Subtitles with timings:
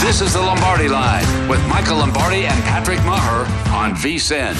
[0.00, 4.54] This is the Lombardi Line with Michael Lombardi and Patrick Maher on VSIN.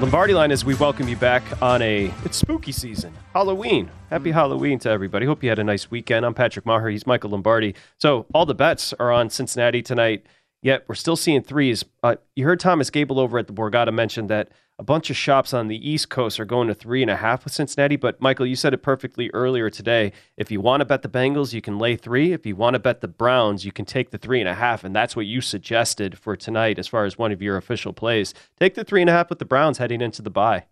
[0.00, 3.88] Lombardi line as we welcome you back on a it's spooky season, Halloween.
[4.10, 5.26] Happy Halloween to everybody.
[5.26, 6.26] Hope you had a nice weekend.
[6.26, 6.88] I'm Patrick Maher.
[6.88, 7.76] He's Michael Lombardi.
[7.98, 10.26] So all the bets are on Cincinnati tonight.
[10.60, 11.84] Yet we're still seeing threes.
[12.02, 14.48] Uh, you heard Thomas Gable over at the Borgata mention that
[14.78, 17.44] a bunch of shops on the East Coast are going to three and a half
[17.44, 17.96] with Cincinnati.
[17.96, 20.12] But Michael, you said it perfectly earlier today.
[20.36, 22.32] If you want to bet the Bengals, you can lay three.
[22.32, 24.82] If you want to bet the Browns, you can take the three and a half.
[24.82, 28.34] And that's what you suggested for tonight as far as one of your official plays.
[28.58, 30.64] Take the three and a half with the Browns heading into the bye.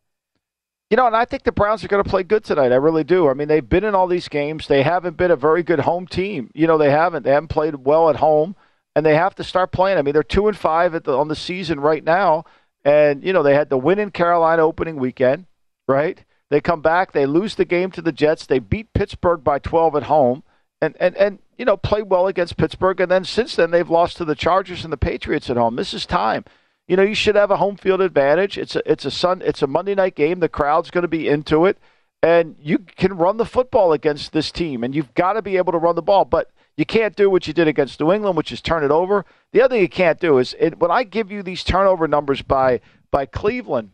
[0.88, 2.72] You know, and I think the Browns are going to play good tonight.
[2.72, 3.28] I really do.
[3.28, 4.66] I mean, they've been in all these games.
[4.66, 6.50] They haven't been a very good home team.
[6.52, 7.22] You know, they haven't.
[7.22, 8.56] They haven't played well at home
[8.96, 9.98] and they have to start playing.
[9.98, 12.44] I mean, they're two and five the, on the season right now,
[12.84, 15.46] and you know they had the win in Carolina opening weekend,
[15.88, 16.24] right?
[16.50, 19.96] They come back, they lose the game to the Jets, they beat Pittsburgh by 12
[19.96, 20.42] at home,
[20.80, 24.16] and and and you know play well against Pittsburgh, and then since then they've lost
[24.16, 25.76] to the Chargers and the Patriots at home.
[25.76, 26.44] This is time.
[26.88, 28.58] You know, you should have a home field advantage.
[28.58, 30.40] It's a it's a sun it's a Monday night game.
[30.40, 31.78] The crowd's going to be into it,
[32.22, 35.72] and you can run the football against this team, and you've got to be able
[35.72, 38.50] to run the ball, but you can't do what you did against New England, which
[38.50, 39.26] is turn it over.
[39.52, 42.40] The other thing you can't do is it, when I give you these turnover numbers
[42.40, 42.80] by
[43.10, 43.90] by Cleveland,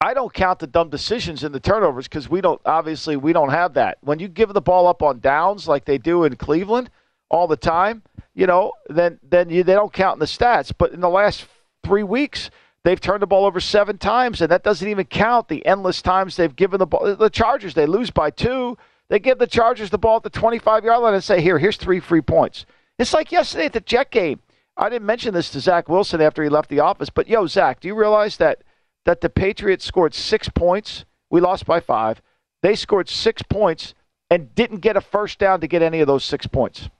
[0.00, 3.50] I don't count the dumb decisions in the turnovers because we don't obviously we don't
[3.50, 3.98] have that.
[4.00, 6.90] When you give the ball up on downs like they do in Cleveland
[7.30, 8.02] all the time,
[8.34, 10.72] you know, then then you, they don't count in the stats.
[10.76, 11.46] But in the last
[11.84, 12.50] three weeks,
[12.82, 16.34] they've turned the ball over seven times, and that doesn't even count the endless times
[16.34, 17.14] they've given the ball.
[17.14, 18.76] The Chargers they lose by two.
[19.14, 21.76] They give the Chargers the ball at the 25 yard line and say, here, here's
[21.76, 22.66] three free points.
[22.98, 24.40] It's like yesterday at the Jet game.
[24.76, 27.78] I didn't mention this to Zach Wilson after he left the office, but yo, Zach,
[27.78, 28.64] do you realize that
[29.04, 31.04] that the Patriots scored six points?
[31.30, 32.20] We lost by five.
[32.60, 33.94] They scored six points
[34.30, 36.90] and didn't get a first down to get any of those six points.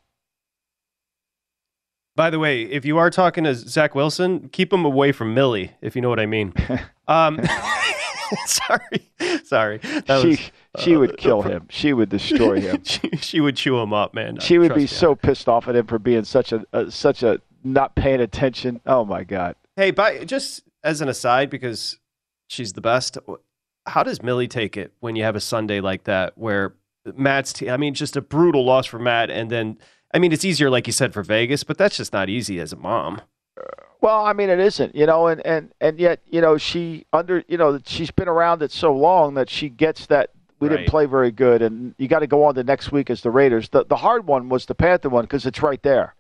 [2.15, 5.73] By the way, if you are talking to Zach Wilson, keep him away from Millie,
[5.81, 6.55] if you know what I mean.
[7.07, 7.39] Um,
[8.47, 9.13] sorry,
[9.45, 9.77] sorry.
[9.77, 11.67] That was, she uh, would kill him.
[11.71, 12.83] She would destroy him.
[12.85, 14.39] she, she, would chew him up, man.
[14.41, 14.87] She would be me.
[14.87, 18.81] so pissed off at him for being such a, a such a not paying attention.
[18.87, 19.57] Oh my god.
[19.77, 21.99] Hey, by just as an aside, because
[22.49, 23.19] she's the best.
[23.87, 26.75] How does Millie take it when you have a Sunday like that where
[27.15, 27.53] Matt's?
[27.53, 29.79] T- I mean, just a brutal loss for Matt, and then
[30.15, 32.73] I mean, it's easier, like you said, for Vegas, but that's just not easy as
[32.73, 33.21] a mom.
[34.01, 37.43] Well, I mean, it isn't, you know, and, and, and yet, you know, she under,
[37.49, 40.31] you know, she's been around it so long that she gets that
[40.61, 40.77] we right.
[40.77, 43.31] didn't play very good, and you got to go on to next week as the
[43.31, 43.69] Raiders.
[43.69, 46.15] The the hard one was the Panther one because it's right there,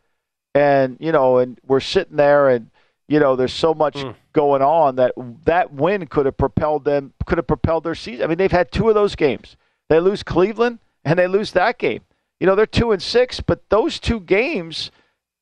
[0.54, 2.70] and you know, and we're sitting there, and
[3.08, 4.14] you know, there's so much mm.
[4.32, 5.12] going on that
[5.44, 8.25] that win could have propelled them could have propelled their season.
[8.25, 9.56] I mean, they've had two of those games.
[9.88, 12.00] They lose Cleveland and they lose that game.
[12.40, 14.90] You know, they're two and six, but those two games,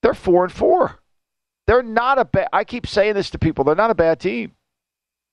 [0.02, 1.00] they're four and four.
[1.66, 2.48] They're not a bad.
[2.52, 3.64] I keep saying this to people.
[3.64, 4.52] They're not a bad team.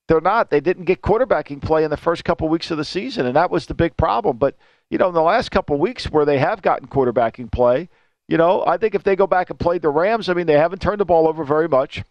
[0.09, 0.49] They're not.
[0.49, 3.51] They didn't get quarterbacking play in the first couple weeks of the season, and that
[3.51, 4.37] was the big problem.
[4.37, 4.55] But
[4.89, 7.89] you know, in the last couple weeks where they have gotten quarterbacking play,
[8.27, 10.57] you know, I think if they go back and play the Rams, I mean, they
[10.57, 12.01] haven't turned the ball over very much.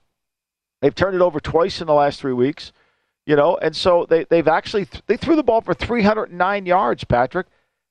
[0.81, 2.71] They've turned it over twice in the last three weeks,
[3.27, 7.49] you know, and so they, they've actually they threw the ball for 309 yards, Patrick.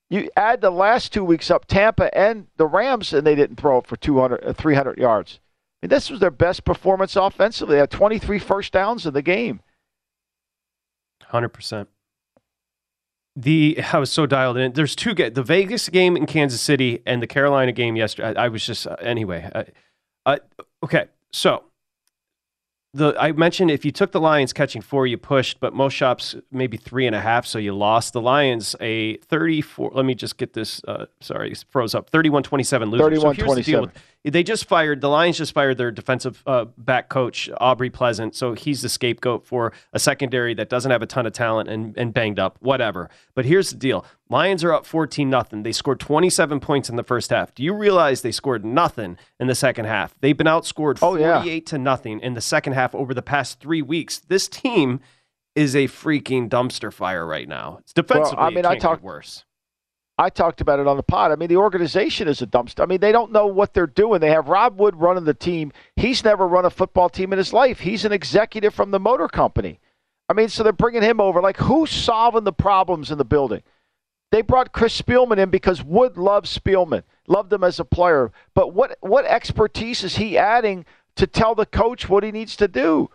[0.08, 3.76] You add the last two weeks up, Tampa and the Rams, and they didn't throw
[3.80, 5.38] it for 200, uh, 300 yards.
[5.82, 7.74] I mean, this was their best performance offensively.
[7.74, 9.60] They had 23 first downs in the game.
[11.32, 11.86] 100%.
[13.36, 14.72] The I was so dialed in.
[14.72, 18.38] There's two get the Vegas game in Kansas City and the Carolina game yesterday.
[18.38, 19.48] I, I was just uh, anyway.
[19.54, 19.64] I,
[20.26, 20.38] I,
[20.82, 21.62] okay, so
[22.94, 26.34] the I mentioned if you took the Lions catching four, you pushed, but most shops
[26.50, 28.12] maybe three and a half, so you lost.
[28.12, 29.92] The Lions a 34.
[29.94, 30.82] Let me just get this.
[30.88, 32.10] Uh, sorry, froze up.
[32.10, 33.04] 31-27 loser.
[33.04, 33.92] 31 so 27.
[34.30, 35.38] They just fired the Lions.
[35.38, 39.98] Just fired their defensive uh, back coach Aubrey Pleasant, so he's the scapegoat for a
[39.98, 42.56] secondary that doesn't have a ton of talent and, and banged up.
[42.60, 43.10] Whatever.
[43.34, 45.62] But here's the deal: Lions are up 14 nothing.
[45.62, 47.54] They scored 27 points in the first half.
[47.54, 50.14] Do you realize they scored nothing in the second half?
[50.20, 51.60] They've been outscored 48 oh, yeah.
[51.66, 54.18] to nothing in the second half over the past three weeks.
[54.18, 55.00] This team
[55.54, 57.78] is a freaking dumpster fire right now.
[57.80, 58.36] It's defensively.
[58.36, 59.44] Well, I mean, I talked worse.
[60.20, 61.30] I talked about it on the pod.
[61.30, 62.82] I mean, the organization is a dumpster.
[62.82, 64.20] I mean, they don't know what they're doing.
[64.20, 65.72] They have Rod Wood running the team.
[65.94, 67.78] He's never run a football team in his life.
[67.78, 69.78] He's an executive from the motor company.
[70.28, 71.40] I mean, so they're bringing him over.
[71.40, 73.62] Like, who's solving the problems in the building?
[74.30, 78.30] They brought Chris Spielman in because Wood loves Spielman, loved him as a player.
[78.54, 80.84] But what what expertise is he adding
[81.16, 83.08] to tell the coach what he needs to do?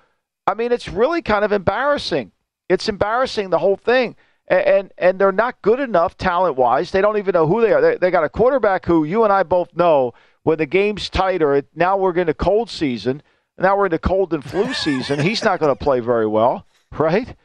[0.48, 2.32] I mean, it's really kind of embarrassing.
[2.68, 4.16] It's embarrassing the whole thing.
[4.48, 6.92] And and, and they're not good enough talent wise.
[6.92, 7.82] They don't even know who they are.
[7.82, 10.14] They, they got a quarterback who you and I both know
[10.44, 11.64] when the game's tighter.
[11.76, 13.22] Now we're in the cold season.
[13.58, 15.20] Now we're in the cold and flu season.
[15.20, 17.36] He's not going to play very well, right?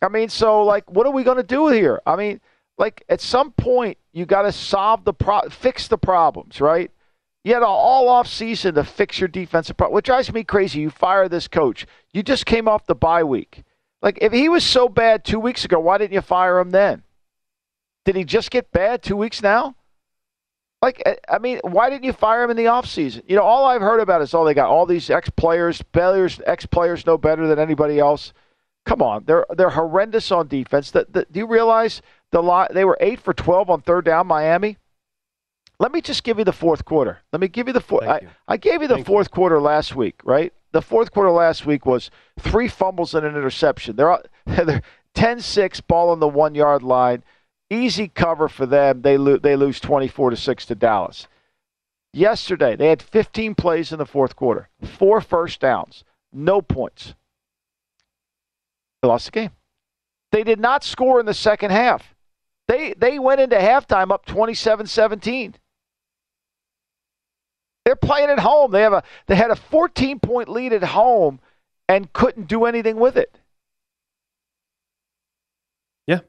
[0.00, 2.00] I mean, so like, what are we going to do here?
[2.06, 2.40] I mean,
[2.78, 6.90] like at some point you got to solve the pro- fix the problems, right?
[7.44, 9.94] You had all off season to fix your defensive problem.
[9.94, 11.86] What drives me crazy, you fire this coach.
[12.12, 13.64] You just came off the bye week.
[14.00, 17.02] Like if he was so bad two weeks ago, why didn't you fire him then?
[18.04, 19.74] Did he just get bad two weeks now?
[20.80, 23.22] Like I mean, why didn't you fire him in the offseason?
[23.26, 25.82] You know, all I've heard about is all oh, they got all these ex players,
[25.82, 28.32] players, ex players know better than anybody else.
[28.86, 30.92] Come on, they're they're horrendous on defense.
[30.92, 32.00] The, the, do you realize
[32.30, 32.72] the lot?
[32.72, 34.28] They were eight for twelve on third down.
[34.28, 34.78] Miami.
[35.80, 37.18] Let me just give you the fourth quarter.
[37.32, 38.08] Let me give you the fourth.
[38.08, 39.34] I, I, gave you the Thank fourth you.
[39.34, 40.52] quarter last week, right?
[40.72, 43.96] The fourth quarter last week was three fumbles and an interception.
[43.96, 44.82] They're they're
[45.14, 47.24] 10-6 ball on the one yard line.
[47.70, 49.02] Easy cover for them.
[49.02, 51.28] They lose they lose twenty four to six to Dallas.
[52.14, 57.14] Yesterday they had 15 plays in the fourth quarter, four first downs, no points.
[59.02, 59.50] They lost the game.
[60.32, 62.14] They did not score in the second half.
[62.68, 65.54] They they went into halftime up 27-17.
[67.88, 68.70] They're playing at home.
[68.70, 71.40] They have a they had a 14 point lead at home
[71.88, 73.34] and couldn't do anything with it.
[76.06, 76.20] Yeah.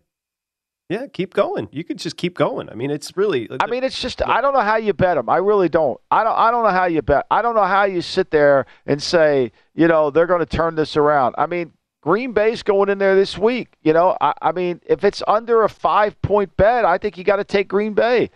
[0.87, 1.67] Yeah, keep going.
[1.73, 2.69] You could just keep going.
[2.69, 3.49] I mean, it's really.
[3.59, 4.21] I mean, it's just.
[4.25, 5.27] I don't know how you bet them.
[5.27, 5.99] I really don't.
[6.09, 6.37] I don't.
[6.37, 7.25] I don't know how you bet.
[7.29, 10.75] I don't know how you sit there and say, you know, they're going to turn
[10.75, 11.35] this around.
[11.37, 13.75] I mean, Green Bay's going in there this week.
[13.81, 17.25] You know, I, I mean, if it's under a five point bet, I think you
[17.25, 18.29] got to take Green Bay.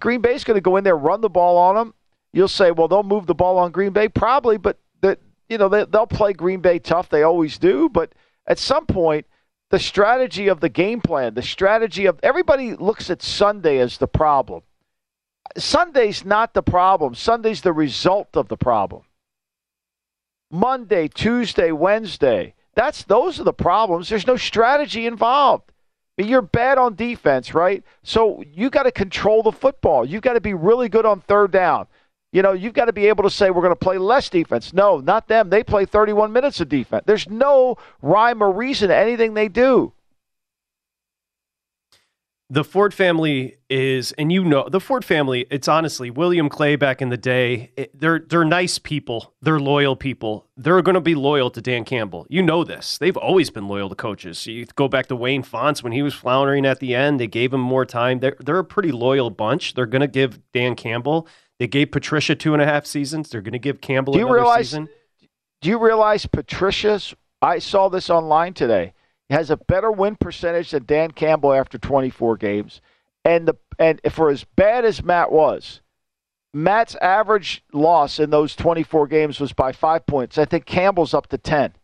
[0.00, 1.94] Green Bay's going to go in there, run the ball on them.
[2.32, 5.18] You'll say, well, they'll move the ball on Green Bay, probably, but that
[5.48, 7.08] you know they, they'll play Green Bay tough.
[7.08, 7.88] They always do.
[7.88, 8.12] But
[8.46, 9.26] at some point,
[9.70, 14.08] the strategy of the game plan, the strategy of everybody looks at Sunday as the
[14.08, 14.62] problem.
[15.56, 17.14] Sunday's not the problem.
[17.14, 19.02] Sunday's the result of the problem.
[20.50, 24.08] Monday, Tuesday, Wednesday that's those are the problems.
[24.08, 25.72] There's no strategy involved.
[26.16, 27.82] You're bad on defense, right?
[28.04, 30.04] So you got to control the football.
[30.04, 31.88] You've got to be really good on third down.
[32.32, 34.72] You know, you've got to be able to say we're going to play less defense.
[34.72, 35.48] No, not them.
[35.48, 37.04] They play 31 minutes of defense.
[37.06, 39.92] There's no rhyme or reason to anything they do
[42.50, 45.46] the Ford family is, and you know, the Ford family.
[45.50, 47.72] It's honestly William Clay back in the day.
[47.76, 49.34] It, they're they're nice people.
[49.42, 50.46] They're loyal people.
[50.56, 52.26] They're going to be loyal to Dan Campbell.
[52.30, 52.96] You know this.
[52.96, 54.46] They've always been loyal to coaches.
[54.46, 57.20] You go back to Wayne Fontes when he was floundering at the end.
[57.20, 58.20] They gave him more time.
[58.20, 59.74] They're they're a pretty loyal bunch.
[59.74, 61.28] They're going to give Dan Campbell.
[61.58, 63.30] They gave Patricia two and a half seasons.
[63.30, 64.88] They're going to give Campbell do you another realize, season.
[65.60, 67.14] Do you realize Patricia's?
[67.42, 68.94] I saw this online today.
[69.30, 72.80] Has a better win percentage than Dan Campbell after 24 games,
[73.24, 75.82] and the and for as bad as Matt was,
[76.54, 80.38] Matt's average loss in those 24 games was by five points.
[80.38, 81.74] I think Campbell's up to 10.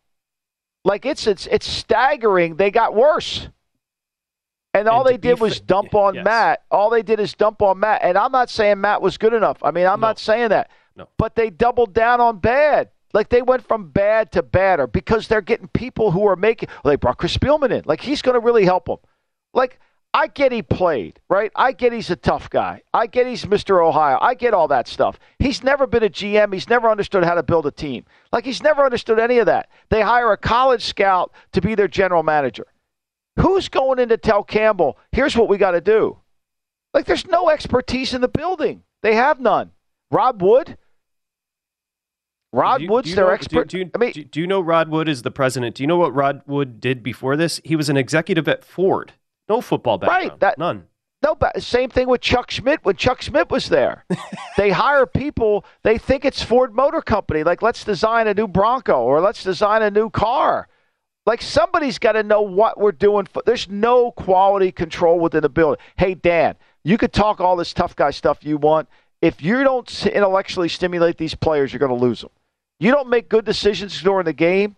[0.84, 2.56] Like it's it's it's staggering.
[2.56, 3.48] They got worse.
[4.74, 6.24] And all and they did was dump on yes.
[6.24, 6.62] Matt.
[6.70, 8.02] All they did is dump on Matt.
[8.02, 9.58] And I'm not saying Matt was good enough.
[9.62, 10.08] I mean, I'm no.
[10.08, 10.70] not saying that.
[10.96, 11.08] No.
[11.16, 12.90] But they doubled down on bad.
[13.12, 16.68] Like they went from bad to badder because they're getting people who are making.
[16.82, 17.82] Well, they brought Chris Spielman in.
[17.86, 18.98] Like he's going to really help them.
[19.52, 19.78] Like
[20.12, 21.52] I get he played, right?
[21.54, 22.82] I get he's a tough guy.
[22.92, 23.84] I get he's Mr.
[23.84, 24.18] Ohio.
[24.20, 25.18] I get all that stuff.
[25.38, 26.52] He's never been a GM.
[26.52, 28.04] He's never understood how to build a team.
[28.32, 29.70] Like he's never understood any of that.
[29.90, 32.66] They hire a college scout to be their general manager.
[33.38, 36.18] Who's going in to tell Campbell, here's what we got to do?
[36.92, 38.82] Like there's no expertise in the building.
[39.02, 39.72] They have none.
[40.10, 40.78] Rod Wood,
[42.54, 43.68] Rod you, Wood's their know, expert.
[43.68, 45.74] Do, do, I mean, do, you know Rod Wood is the president?
[45.74, 47.60] Do you know what Rod Wood did before this?
[47.64, 49.12] He was an executive at Ford.
[49.48, 50.30] No football background.
[50.30, 50.40] Right.
[50.40, 50.84] That, None.
[51.24, 54.04] No, same thing with Chuck Schmidt when Chuck Schmidt was there.
[54.58, 57.42] they hire people, they think it's Ford Motor Company.
[57.42, 60.68] Like, let's design a new Bronco or let's design a new car.
[61.26, 63.26] Like, somebody's got to know what we're doing.
[63.26, 65.82] For, there's no quality control within the building.
[65.96, 68.88] Hey, Dan, you could talk all this tough guy stuff you want.
[69.22, 72.30] If you don't intellectually stimulate these players, you're going to lose them.
[72.78, 74.76] You don't make good decisions during the game.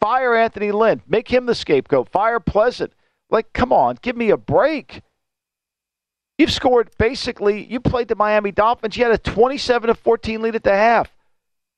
[0.00, 1.02] Fire Anthony Lynn.
[1.06, 2.08] Make him the scapegoat.
[2.08, 2.92] Fire Pleasant.
[3.30, 5.02] Like, come on, give me a break.
[6.38, 8.96] You've scored basically, you played the Miami Dolphins.
[8.96, 11.12] You had a 27 to 14 lead at the half,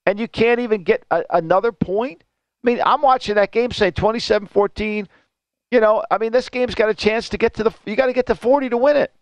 [0.06, 2.22] and you can't even get a, another point.
[2.62, 5.08] I mean, I'm watching that game saying 27 14.
[5.70, 8.06] You know, I mean, this game's got a chance to get to the, you got
[8.06, 9.12] to get to 40 to win it.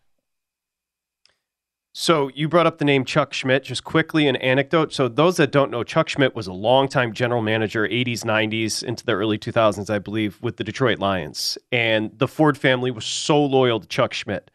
[1.92, 3.64] So you brought up the name Chuck Schmidt.
[3.64, 4.92] Just quickly, an anecdote.
[4.92, 9.04] So those that don't know, Chuck Schmidt was a longtime general manager, 80s, 90s, into
[9.04, 11.58] the early 2000s, I believe, with the Detroit Lions.
[11.72, 14.50] And the Ford family was so loyal to Chuck Schmidt.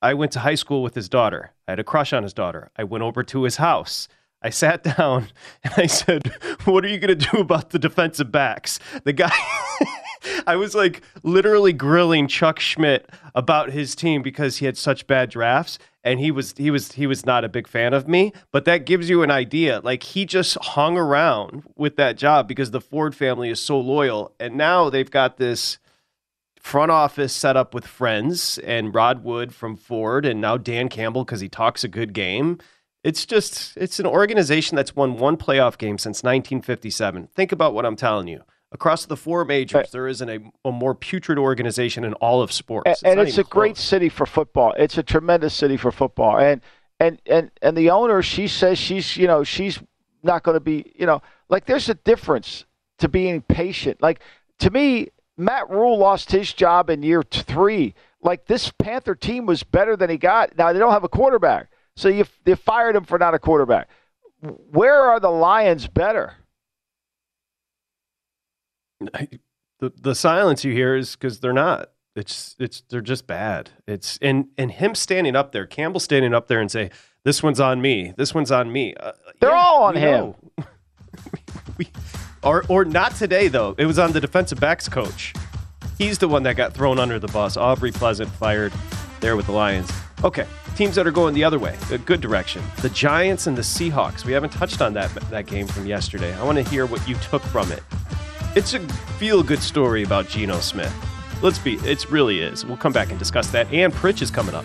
[0.00, 1.52] I went to high school with his daughter.
[1.68, 2.70] I had a crush on his daughter.
[2.76, 4.08] I went over to his house.
[4.42, 5.28] I sat down
[5.64, 6.32] and I said,
[6.64, 9.32] "What are you going to do about the defensive backs?" The guy.
[10.46, 15.30] I was like literally grilling Chuck Schmidt about his team because he had such bad
[15.30, 18.64] drafts and he was he was he was not a big fan of me but
[18.64, 22.80] that gives you an idea like he just hung around with that job because the
[22.80, 25.78] ford family is so loyal and now they've got this
[26.60, 31.24] front office set up with friends and rod wood from ford and now dan campbell
[31.24, 32.58] because he talks a good game
[33.06, 37.86] it's just it's an organization that's won one playoff game since 1957 think about what
[37.86, 42.12] i'm telling you across the four majors, there isn't a, a more putrid organization in
[42.14, 42.90] all of sports.
[42.90, 43.50] It's and it's a close.
[43.50, 44.74] great city for football.
[44.76, 46.38] It's a tremendous city for football.
[46.38, 46.60] And
[47.00, 49.80] and and and the owner, she says she's you know she's
[50.22, 52.64] not going to be you know like there's a difference
[52.98, 54.02] to being patient.
[54.02, 54.20] Like
[54.58, 57.94] to me, Matt Rhule lost his job in year three.
[58.22, 60.56] Like this Panther team was better than he got.
[60.56, 63.88] Now they don't have a quarterback, so you you fired him for not a quarterback.
[64.70, 66.34] Where are the Lions better?
[69.00, 71.90] the the silence you hear is because they're not.
[72.14, 73.70] It's it's they're just bad.
[73.86, 76.90] It's and and him standing up there, Campbell standing up there and say,
[77.24, 78.14] "This one's on me.
[78.16, 80.34] This one's on me." Uh, they're yeah, all on him.
[81.78, 81.88] we,
[82.42, 83.74] or or not today though.
[83.76, 85.34] It was on the defensive backs coach.
[85.98, 87.56] He's the one that got thrown under the bus.
[87.56, 88.72] Aubrey Pleasant fired
[89.20, 89.90] there with the Lions.
[90.24, 92.62] Okay, teams that are going the other way, a good direction.
[92.82, 94.24] The Giants and the Seahawks.
[94.24, 96.34] We haven't touched on that that game from yesterday.
[96.34, 97.82] I want to hear what you took from it.
[98.54, 98.80] It's a
[99.18, 100.94] feel good story about Geno Smith.
[101.42, 102.64] Let's be, it really is.
[102.64, 103.70] We'll come back and discuss that.
[103.72, 104.64] And Pritch is coming up.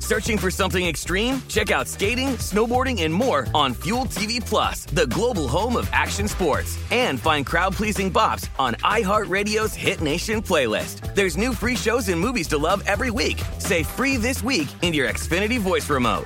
[0.11, 1.41] Searching for something extreme?
[1.47, 6.27] Check out skating, snowboarding, and more on Fuel TV Plus, the global home of action
[6.27, 6.77] sports.
[6.91, 11.15] And find crowd-pleasing bops on iHeartRadio's Hit Nation playlist.
[11.15, 13.41] There's new free shows and movies to love every week.
[13.59, 16.25] Say free this week in your Xfinity voice remote.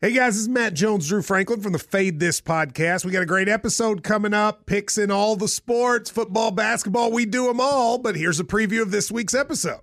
[0.00, 3.04] Hey guys, this is Matt Jones, Drew Franklin from the Fade This podcast.
[3.04, 7.26] We got a great episode coming up, picks in all the sports, football, basketball, we
[7.26, 7.98] do them all.
[7.98, 9.82] But here's a preview of this week's episode.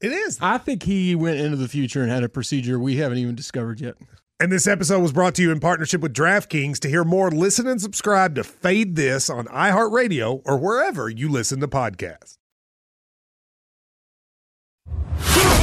[0.00, 0.38] It is.
[0.40, 3.80] I think he went into the future and had a procedure we haven't even discovered
[3.80, 3.94] yet.
[4.38, 6.78] And this episode was brought to you in partnership with DraftKings.
[6.80, 11.60] To hear more, listen and subscribe to Fade This on iHeartRadio or wherever you listen
[11.60, 12.36] to podcasts.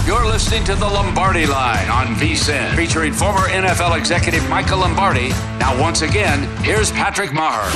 [0.08, 5.30] You're listening to the Lombardi Line on VSIN, featuring former NFL executive Michael Lombardi.
[5.60, 7.70] Now, once again, here's Patrick Maher.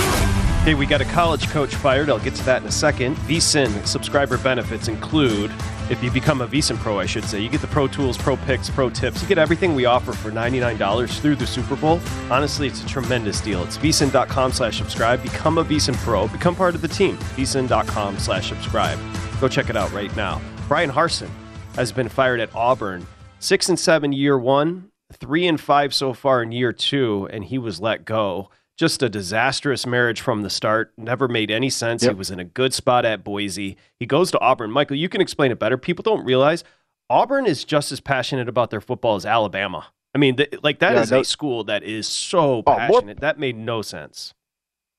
[0.64, 2.10] Hey, we got a college coach fired.
[2.10, 3.16] I'll get to that in a second.
[3.20, 5.52] VSIN subscriber benefits include,
[5.90, 8.36] if you become a VSIN Pro, I should say, you get the Pro Tools, Pro
[8.36, 9.22] Picks, Pro Tips.
[9.22, 12.00] You get everything we offer for $99 through the Super Bowl.
[12.30, 13.64] Honestly, it's a tremendous deal.
[13.64, 15.24] It's VSIN.com slash subscribe.
[15.24, 16.28] Become a VSIN Pro.
[16.28, 17.18] Become part of the team.
[17.18, 19.00] VSIN.com slash subscribe.
[19.40, 20.42] Go check it out right now.
[20.68, 21.30] Bryan Harsin
[21.76, 23.06] has been fired at Auburn.
[23.40, 27.58] Six and seven year one, three and five so far in year two, and he
[27.58, 28.50] was let go.
[28.78, 30.94] Just a disastrous marriage from the start.
[30.98, 32.04] Never made any sense.
[32.04, 33.76] He was in a good spot at Boise.
[34.00, 34.70] He goes to Auburn.
[34.72, 35.78] Michael, you can explain it better.
[35.78, 36.64] People don't realize
[37.10, 39.88] Auburn is just as passionate about their football as Alabama.
[40.14, 42.78] I mean, th- like that Yeah, is no- a school that is so Oh, more-
[42.78, 43.20] passionate.
[43.22, 44.34] that made no sense.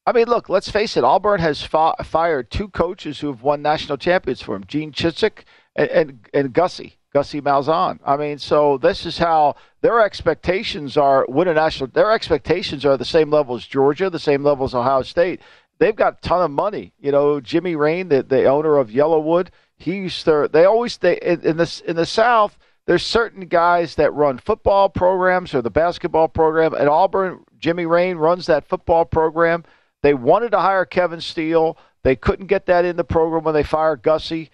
[0.06, 1.04] I mean, look, let's face it.
[1.04, 5.44] Auburn has fi- fired two coaches who have won national champions for him: Gene Chizik
[5.76, 7.98] and, and and Gussie Gussie Malzahn.
[8.04, 11.90] I mean, so this is how their expectations are win a national.
[11.90, 15.40] Their expectations are the same level as Georgia, the same level as Ohio State.
[15.78, 16.92] They've got a ton of money.
[17.00, 20.48] You know, Jimmy Rane, the, the owner of YellaWood, he's their.
[20.48, 22.58] They always they in, in the in the South.
[22.86, 26.74] There's certain guys that run football programs or the basketball program.
[26.74, 29.64] At Auburn, Jimmy Rane runs that football program.
[30.02, 31.76] They wanted to hire Kevin Steele.
[32.02, 34.50] They couldn't get that in the program when they fired Gussie,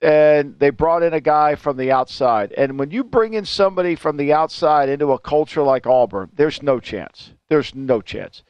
[0.00, 2.52] and they brought in a guy from the outside.
[2.52, 6.62] And when you bring in somebody from the outside into a culture like Auburn, there's
[6.62, 7.32] no chance.
[7.48, 8.42] There's no chance.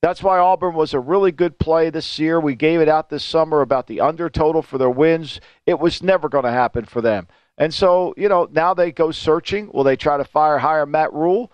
[0.00, 2.38] That's why Auburn was a really good play this year.
[2.38, 5.40] We gave it out this summer about the under total for their wins.
[5.66, 7.26] It was never going to happen for them.
[7.56, 9.70] And so, you know, now they go searching.
[9.72, 11.52] Will they try to fire hire Matt Rhule?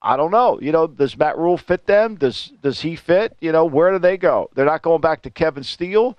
[0.00, 0.58] I don't know.
[0.60, 2.16] You know, does Matt Rhule fit them?
[2.16, 3.36] Does does he fit?
[3.40, 4.50] You know, where do they go?
[4.54, 6.18] They're not going back to Kevin Steele.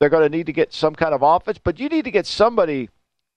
[0.00, 2.26] They're going to need to get some kind of offense, but you need to get
[2.26, 2.88] somebody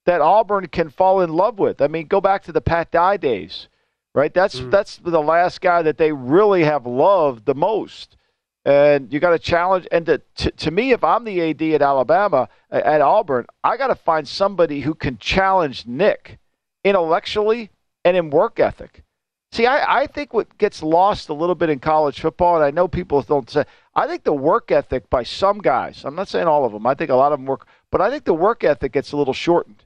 [0.06, 1.82] that Auburn can fall in love with.
[1.82, 3.68] I mean, go back to the Pat Dye days,
[4.14, 4.34] right?
[4.34, 4.72] That's mm.
[4.72, 8.18] that's the last guy that they really have loved the most.
[8.64, 9.88] And you got to challenge.
[9.92, 13.78] And to, to, to me, if I'm the AD at Alabama, at at Auburn, I
[13.78, 16.38] got to find somebody who can challenge Nick
[16.84, 17.72] intellectually
[18.06, 19.04] and in work ethic.
[19.52, 22.72] See, I, I think what gets lost a little bit in college football, and I
[22.72, 26.48] know people don't say, I think the work ethic by some guys, I'm not saying
[26.48, 28.64] all of them, I think a lot of them work, but I think the work
[28.64, 29.84] ethic gets a little shortened.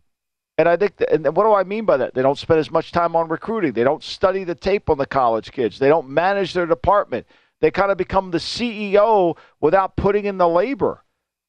[0.60, 2.14] And I think, that, and what do I mean by that?
[2.14, 3.74] They don't spend as much time on recruiting.
[3.74, 5.80] They don't study the tape on the college kids.
[5.80, 7.26] They don't manage their department.
[7.60, 11.04] They kind of become the CEO without putting in the labor.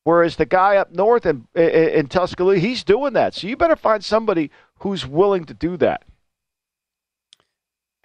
[0.05, 3.35] Whereas the guy up north in, in, in Tuscaloosa, he's doing that.
[3.35, 6.03] So you better find somebody who's willing to do that.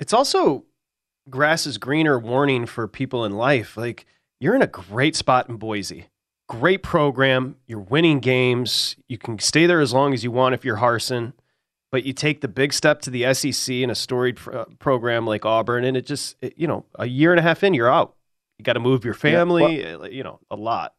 [0.02, 0.66] It's also
[1.30, 3.78] grass is greener warning for people in life.
[3.78, 4.06] Like
[4.40, 6.08] you're in a great spot in Boise.
[6.50, 7.56] Great program.
[7.68, 8.98] You're winning games.
[9.08, 11.32] You can stay there as long as you want if you're Harsin.
[11.92, 15.46] but you take the big step to the SEC in a storied uh, program like
[15.46, 18.16] Auburn, and it just, it, you know, a year and a half in, you're out.
[18.58, 20.94] You got to move your family, yeah, well, you know, a lot.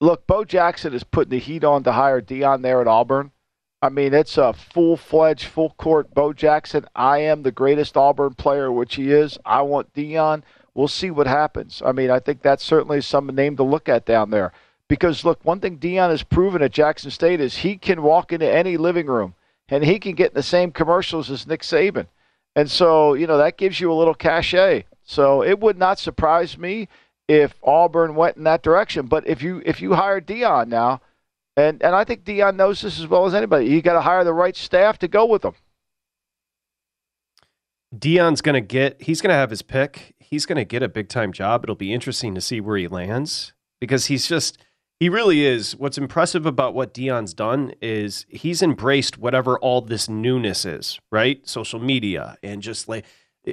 [0.00, 3.32] Look, Bo Jackson is putting the heat on to hire Deion there at Auburn.
[3.80, 6.86] I mean, it's a full fledged, full court Bo Jackson.
[6.96, 9.38] I am the greatest Auburn player, which he is.
[9.44, 10.42] I want Deion.
[10.74, 11.80] We'll see what happens.
[11.84, 14.52] I mean, I think that's certainly some name to look at down there.
[14.88, 18.50] Because look, one thing Deion has proven at Jackson State is he can walk into
[18.50, 19.34] any living room
[19.68, 22.06] and he can get in the same commercials as Nick Saban.
[22.56, 24.86] And so, you know, that gives you a little cachet.
[25.04, 26.88] So it would not surprise me
[27.28, 29.06] if Auburn went in that direction.
[29.06, 31.00] But if you if you hire Deion now,
[31.58, 34.22] and and I think Deion knows this as well as anybody, you got to hire
[34.22, 35.54] the right staff to go with them.
[37.94, 40.14] Deion's going to get he's going to have his pick.
[40.18, 41.64] He's going to get a big time job.
[41.64, 44.58] It'll be interesting to see where he lands because he's just
[45.00, 45.74] he really is.
[45.74, 51.46] What's impressive about what Deion's done is he's embraced whatever all this newness is, right?
[51.48, 53.04] Social media and just like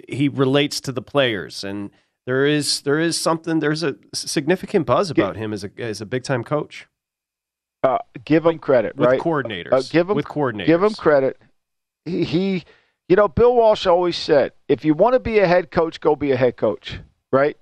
[0.08, 1.90] he relates to the players and
[2.26, 6.06] there is there is something there's a significant buzz about him as a as a
[6.06, 6.88] big time coach.
[7.86, 9.22] Uh, give him credit, with right?
[9.22, 10.66] Coordinators, uh, give him with coordinators.
[10.66, 11.40] Give him credit.
[12.04, 12.64] He, he,
[13.08, 16.16] you know, Bill Walsh always said, if you want to be a head coach, go
[16.16, 17.00] be a head coach,
[17.32, 17.58] right?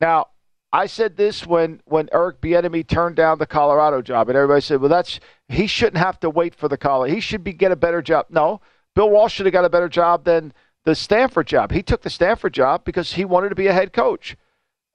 [0.00, 0.28] Now,
[0.72, 4.80] I said this when when Eric Bieniemy turned down the Colorado job, and everybody said,
[4.80, 7.14] "Well, that's he shouldn't have to wait for the Colorado.
[7.14, 8.60] He should be get a better job." No,
[8.94, 11.70] Bill Walsh should have got a better job than the Stanford job.
[11.70, 14.36] He took the Stanford job because he wanted to be a head coach.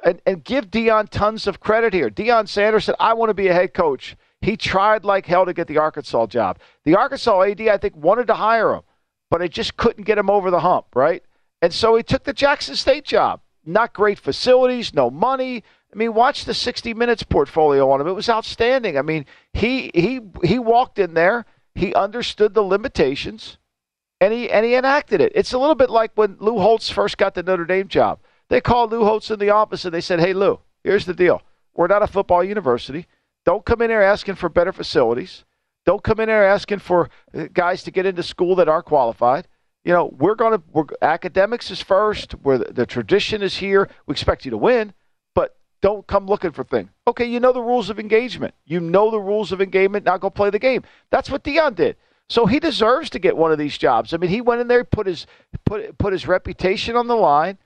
[0.03, 2.09] And, and give Deion tons of credit here.
[2.09, 4.15] Deion Sanders said, I want to be a head coach.
[4.41, 6.59] He tried like hell to get the Arkansas job.
[6.83, 8.81] The Arkansas AD, I think, wanted to hire him,
[9.29, 11.23] but it just couldn't get him over the hump, right?
[11.61, 13.41] And so he took the Jackson State job.
[13.63, 15.63] Not great facilities, no money.
[15.93, 18.07] I mean, watch the 60 Minutes portfolio on him.
[18.07, 18.97] It was outstanding.
[18.97, 21.45] I mean, he he he walked in there.
[21.75, 23.57] He understood the limitations
[24.19, 25.31] and he and he enacted it.
[25.35, 28.19] It's a little bit like when Lou Holtz first got the Notre Dame job.
[28.49, 31.41] They called Lou Holtz in the office and they said, "Hey Lou, here's the deal.
[31.73, 33.07] We're not a football university.
[33.45, 35.43] Don't come in there asking for better facilities.
[35.85, 39.47] Don't come in there asking for uh, guys to get into school that aren't qualified.
[39.83, 42.33] You know, we're going to we're, academics is first.
[42.33, 43.89] Where the, the tradition is here.
[44.05, 44.93] We expect you to win,
[45.33, 46.89] but don't come looking for things.
[47.07, 48.53] Okay, you know the rules of engagement.
[48.65, 50.05] You know the rules of engagement.
[50.05, 50.83] Now go play the game.
[51.09, 51.95] That's what Deion did.
[52.29, 54.13] So he deserves to get one of these jobs.
[54.13, 55.25] I mean, he went in there, put his
[55.65, 57.57] put put his reputation on the line.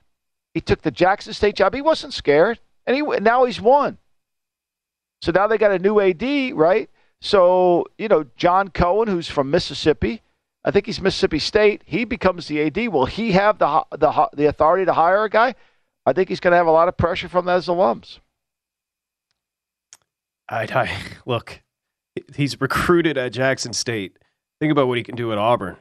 [0.54, 1.74] He took the Jackson State job.
[1.74, 3.98] He wasn't scared, and he now he's won.
[5.26, 6.88] So now they got a new AD, right?
[7.20, 10.22] So you know John Cohen, who's from Mississippi,
[10.64, 11.82] I think he's Mississippi State.
[11.84, 12.76] He becomes the AD.
[12.92, 15.56] Will he have the the the authority to hire a guy?
[16.06, 18.20] I think he's going to have a lot of pressure from those alums.
[20.48, 21.60] I, I look.
[22.36, 24.16] He's recruited at Jackson State
[24.60, 25.74] Think about what he can do at Auburn.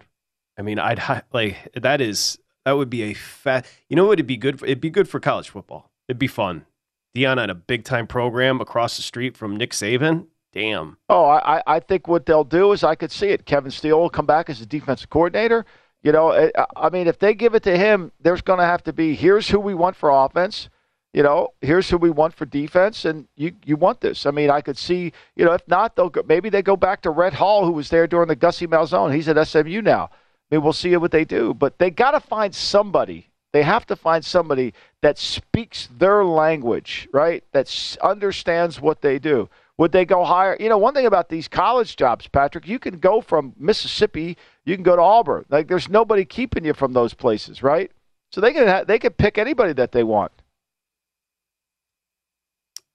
[0.58, 3.67] I mean, I'd like that is that would be a fat.
[3.89, 4.13] You know what?
[4.13, 4.58] It'd be good.
[4.58, 5.91] For, it'd be good for college football.
[6.08, 6.65] It'd be fun.
[7.15, 10.28] Deion on a big time program across the street from Nick Saban.
[10.54, 10.97] Damn.
[11.10, 13.45] Oh, I I think what they'll do is I could see it.
[13.45, 15.65] Kevin Steele will come back as a defensive coordinator.
[16.04, 18.84] You know, eh, I mean, if they give it to him, there's going to have
[18.84, 20.69] to be here's who we want for offense
[21.15, 24.25] you know, here's who we want for defense, and you you want this.
[24.25, 27.01] I mean, I could see, you know, if not, they'll go, maybe they go back
[27.04, 29.15] to Red Hall, who was there during the Gussie Malzahn.
[29.15, 30.10] He's at SMU now.
[30.12, 33.30] I mean, we'll see what they do, but they got to find somebody.
[33.55, 37.41] They have to find somebody that speaks their language, right?
[37.53, 39.47] That understands what they do.
[39.77, 40.57] Would they go higher?
[40.59, 44.75] You know, one thing about these college jobs, Patrick, you can go from Mississippi, you
[44.75, 45.45] can go to Auburn.
[45.47, 47.93] Like, there's nobody keeping you from those places, right?
[48.29, 50.33] So they can ha- they can pick anybody that they want.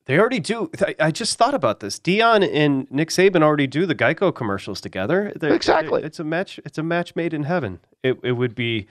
[0.05, 0.71] They already do.
[0.99, 1.99] I just thought about this.
[1.99, 5.33] Deion and Nick Saban already do the Geico commercials together.
[5.37, 6.03] They're, exactly.
[6.03, 6.61] They're, it's a match.
[6.67, 7.81] It's a match made in heaven.
[8.03, 8.89] It, it would be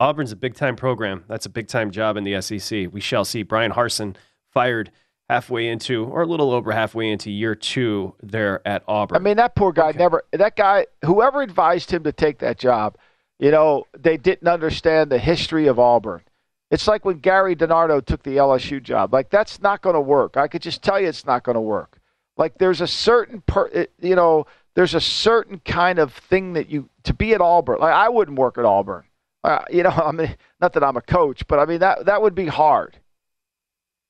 [0.00, 1.24] Auburn's a big time program.
[1.28, 2.88] That's a big time job in the SEC.
[2.90, 3.42] We shall see.
[3.42, 4.16] Bryan Harsin
[4.50, 4.90] fired
[5.28, 9.16] halfway into, or a little over halfway into year two there at Auburn.
[9.16, 9.98] I mean, that poor guy okay.
[9.98, 10.24] never.
[10.32, 12.96] That guy, whoever advised him to take that job,
[13.38, 16.22] you know, they didn't understand the history of Auburn.
[16.70, 19.12] It's like when Gerry DiNardo took the LSU job.
[19.12, 20.36] Like that's not going to work.
[20.36, 21.98] I could just tell you it's not going to work.
[22.36, 26.88] Like there's a certain per, you know, there's a certain kind of thing that you
[27.04, 27.80] to be at Auburn.
[27.80, 29.04] Like I wouldn't work at Auburn.
[29.42, 32.22] Uh, you know, I mean, not that I'm a coach, but I mean that that
[32.22, 32.98] would be hard.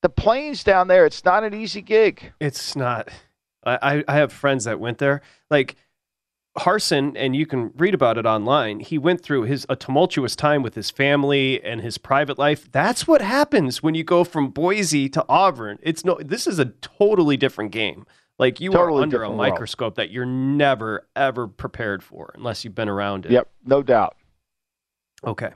[0.01, 2.33] The plains down there, it's not an easy gig.
[2.39, 3.09] It's not.
[3.63, 5.21] I I have friends that went there.
[5.49, 5.75] Like
[6.57, 10.63] Harsin, and you can read about it online, he went through his a tumultuous time
[10.63, 12.69] with his family and his private life.
[12.71, 15.79] That's what happens when you go from Boise to Auburn.
[15.81, 18.05] It's no this is a totally different game.
[18.37, 19.51] Like you Totally are under a different world.
[19.51, 23.31] microscope that you're never ever prepared for unless you've been around it.
[23.31, 24.15] Yep, no doubt.
[25.25, 25.51] Okay.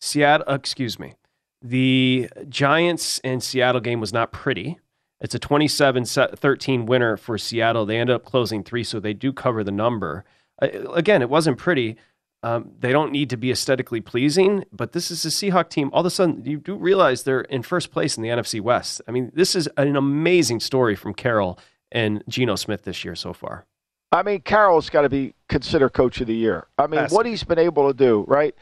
[0.00, 1.14] Seattle, uh, excuse me.
[1.62, 4.78] The Giants and Seattle game was not pretty.
[5.20, 7.86] It's a 27 13 winner for Seattle.
[7.86, 10.24] They end up closing three, so they do cover the number.
[10.60, 11.96] Uh, again, it wasn't pretty.
[12.42, 15.88] Um, they don't need to be aesthetically pleasing, but this is a Seahawk team.
[15.94, 19.00] All of a sudden, you do realize they're in first place in the NFC West.
[19.08, 21.58] I mean, this is an amazing story from Carroll
[21.90, 23.64] and Geno Smith this year so far.
[24.12, 26.66] I mean, Carroll's got to be considered coach of the year.
[26.76, 28.54] I mean, Has what he's been able to do, right?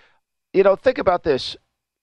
[0.52, 1.56] You know, think about this.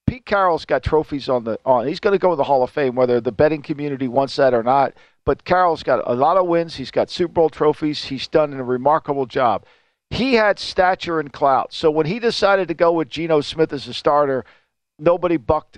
[0.07, 1.87] Pete Carroll's got trophies on the on.
[1.87, 4.55] He's going to go to the Hall of Fame, whether the betting community wants that
[4.55, 4.93] or not.
[5.23, 6.75] But Carroll's got a lot of wins.
[6.75, 8.05] He's got Super Bowl trophies.
[8.05, 9.65] He's done a remarkable job.
[10.09, 11.73] He had stature and clout.
[11.73, 14.43] So when he decided to go with Geno Smith as a starter,
[14.97, 15.77] nobody bucked.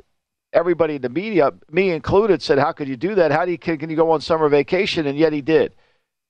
[0.53, 3.31] Everybody in the media, me included, said, "How could you do that?
[3.31, 5.73] How do you can, can you go on summer vacation?" And yet he did,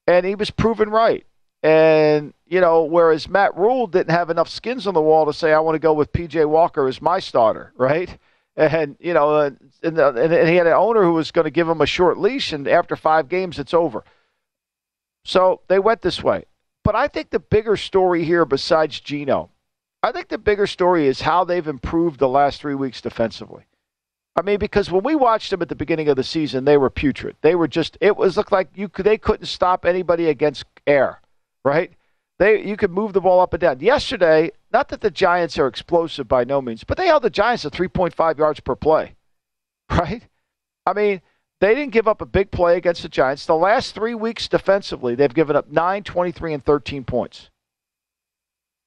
[0.08, 1.25] and he was proven right.
[1.63, 5.54] And, you know, whereas Matt Rhule didn't have enough skins on the wall to say,
[5.54, 8.17] I want to go with PJ Walker as my starter, right?
[8.56, 11.82] And, you know, and, and he had an owner who was going to give him
[11.82, 14.04] a short leash, and after five games, it's over.
[15.24, 16.45] So they went this way.
[16.84, 19.52] But I think the bigger story here, besides Geno,
[20.04, 23.65] I think the bigger story is how they've improved the last three weeks defensively.
[24.36, 26.89] I mean, because when we watched them at the beginning of the season, they were
[26.89, 27.36] putrid.
[27.41, 31.21] They were just it was looked like you they couldn't stop anybody against air,
[31.63, 31.91] right?
[32.39, 33.80] They you could move the ball up and down.
[33.80, 37.63] Yesterday, not that the Giants are explosive by no means, but they held the Giants
[37.63, 39.15] to 3.5 yards per play,
[39.91, 40.24] right?
[40.86, 41.21] I mean,
[41.60, 43.45] they didn't give up a big play against the Giants.
[43.45, 47.52] The last three weeks defensively, they've given up 9, 23, and 13 points.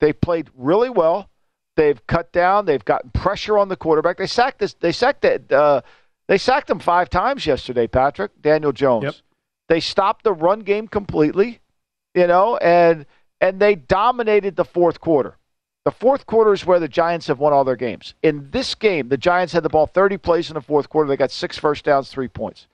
[0.01, 1.31] They played really well.
[1.77, 2.67] They've cut down.
[2.67, 4.19] They've gotten pressure on the quarterback.
[4.19, 4.75] They sacked this.
[4.75, 5.51] They sacked it.
[5.51, 5.83] Uh,
[6.27, 7.87] they sacked him five times yesterday.
[7.87, 9.05] Patrick Daniel Jones.
[9.05, 9.15] Yep.
[9.69, 11.61] They stopped the run game completely.
[12.15, 13.07] You know, and
[13.41, 15.37] and they dominated the fourth quarter.
[15.85, 18.15] The fourth quarter is where the Giants have won all their games.
[18.23, 21.09] In this game, the Giants had the ball 30 plays in the fourth quarter.
[21.09, 22.67] They got six first downs, three points.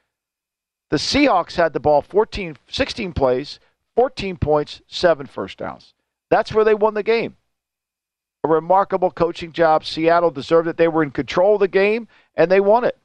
[0.90, 3.58] The Seahawks had the ball 14, 16 plays,
[3.96, 5.92] 14 points, seven first downs.
[6.30, 7.36] That's where they won the game.
[8.44, 9.84] A remarkable coaching job.
[9.84, 10.76] Seattle deserved it.
[10.76, 12.96] They were in control of the game, and they won it.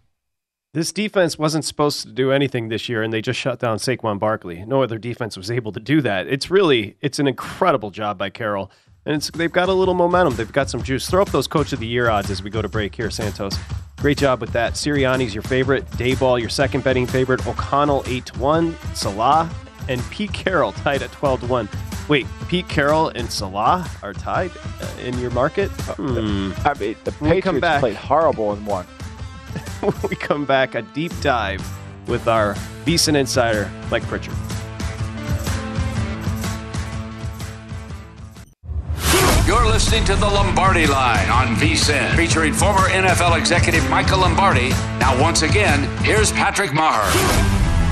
[0.75, 4.19] This defense wasn't supposed to do anything this year, and they just shut down Saquon
[4.19, 4.65] Barkley.
[4.65, 6.27] No other defense was able to do that.
[6.27, 8.69] It's really, it's an incredible job by Carroll,
[9.05, 10.35] and it's they've got a little momentum.
[10.35, 11.09] They've got some juice.
[11.09, 13.57] Throw up those Coach of the Year odds as we go to break here, Santos.
[13.99, 14.73] Great job with that.
[14.73, 15.85] Sirianni's your favorite.
[15.91, 17.47] Daboll, your second betting favorite.
[17.47, 18.75] O'Connell eight to one.
[18.93, 19.49] Salah
[19.88, 21.69] and Pete Carroll tied at twelve to one.
[22.09, 25.69] Wait, Pete Carroll and Salah are tied uh, in your market?
[25.69, 26.51] Hmm.
[26.65, 28.85] I mean, the Patriots played horrible in one.
[29.86, 31.63] When we come back, a deep dive
[32.08, 34.34] with our VSIN insider, Mike Pritchard.
[39.45, 44.69] You're listening to the Lombardi Line on VSIN, featuring former NFL executive Michael Lombardi.
[45.00, 47.06] Now, once again, here's Patrick Maher.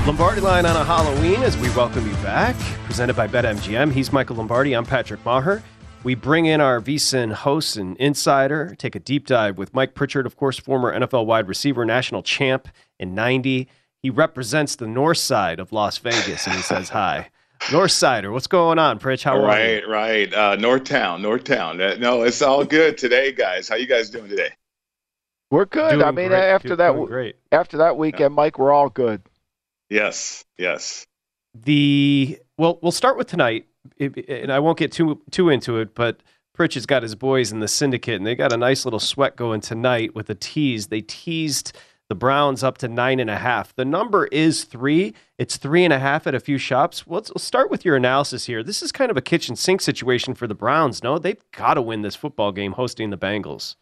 [0.04, 2.56] Lombardi line on a Halloween as we welcome you back.
[2.86, 3.92] Presented by BetMGM.
[3.92, 4.74] He's Michael Lombardi.
[4.74, 5.62] I'm Patrick Maher.
[6.04, 10.26] We bring in our VSIN host and insider, take a deep dive with Mike Pritchard,
[10.26, 13.66] of course, former NFL wide receiver, national champ in 90.
[14.02, 17.30] He represents the north side of Las Vegas and he says hi.
[17.72, 19.22] North Sider, what's going on, Pritch?
[19.22, 19.46] How are you?
[19.46, 20.34] Right, right.
[20.34, 21.80] Uh, Northtown, Northtown.
[21.80, 23.66] Uh, no, it's all good today, guys.
[23.66, 24.50] How you guys doing today?
[25.50, 25.92] We're good.
[25.92, 26.50] Doing I mean, great.
[26.50, 27.36] after Doing that, great.
[27.50, 29.22] after that weekend, Mike, we're all good.
[29.88, 31.06] Yes, yes.
[31.54, 33.66] the well we'll start with tonight
[33.98, 36.20] It- and i won't get too too into it but
[36.54, 39.36] pritch has got his boys in the syndicate and they got a nice little sweat
[39.36, 40.86] going tonight with a tease.
[40.86, 41.76] They teased
[42.08, 43.74] the browns up to nine and a half.
[43.74, 45.14] The number is three.
[45.38, 47.02] It's three and a half at a few shops.
[47.06, 48.62] Let's, let's start with your analysis here.
[48.62, 51.18] This is kind of a kitchen sink situation for the browns no?
[51.18, 53.76] They've got to win this football game hosting the bengals.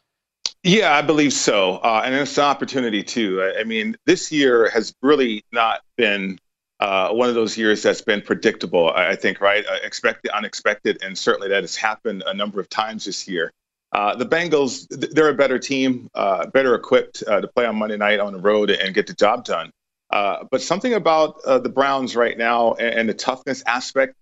[0.62, 1.78] Yeah, I believe so.
[1.78, 3.42] Uh, and it's an opportunity, too.
[3.42, 6.38] I, I mean, this year has really not been
[6.82, 9.64] uh, one of those years that's been predictable, I, think, right?
[9.64, 13.52] Uh, expected, unexpected, and certainly that has happened a number of times this year.
[13.92, 17.96] Uh, the Bengals, they're a better team, uh, better equipped uh, to play on Monday
[17.96, 19.70] night on the road and get the job done.
[20.10, 24.16] Uh, but something about uh, the Browns right now and, and the toughness aspect,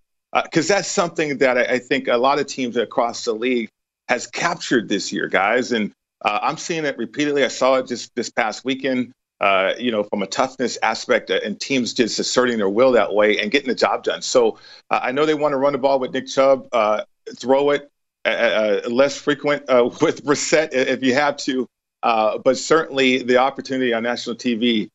[0.45, 3.71] because that's something that I, I think a lot of teams across the league
[4.09, 5.73] has captured this year, guys.
[5.73, 5.93] And
[6.23, 7.43] I'm seeing it repeatedly.
[7.43, 9.13] I saw it just this past weekend.
[9.41, 13.15] Uh, you know, from a toughness aspect, uh, and teams just asserting their will that
[13.15, 14.21] way and getting the job done.
[14.21, 14.59] So
[14.91, 17.05] uh, I know they want to run the ball with Nick Chubb, uh,
[17.39, 17.91] throw it
[18.27, 19.63] uh, uh, less frequent
[20.03, 21.67] with Brissett if you have to.
[22.03, 24.91] But certainly the opportunity on national TV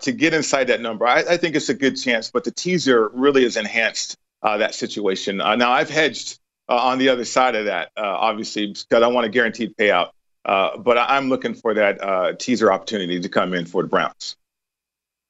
[0.00, 2.30] to get inside that number, I, I, think it's a good chance.
[2.30, 5.36] But the teaser really has enhanced that situation.
[5.36, 9.76] Now I've hedged on the other side of that, obviously, because I want a guaranteed
[9.76, 10.12] payout.
[10.44, 14.36] Uh, but I'm looking for that teaser opportunity to come in for the Browns.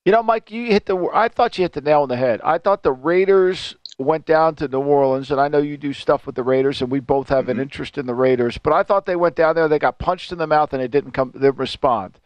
[0.05, 1.09] You know, Mike, you hit the.
[1.13, 2.41] I thought you hit the nail on the head.
[2.43, 6.27] I thought the Raiders went down to New Orleans, and I know you do stuff
[6.27, 7.53] with the Raiders, and we both have mm-hmm.
[7.53, 8.59] an interest in the Raiders.
[8.59, 10.89] But I thought they went down there, they got punched in the mouth, and they
[10.89, 11.31] didn't come.
[11.35, 12.19] They didn't respond.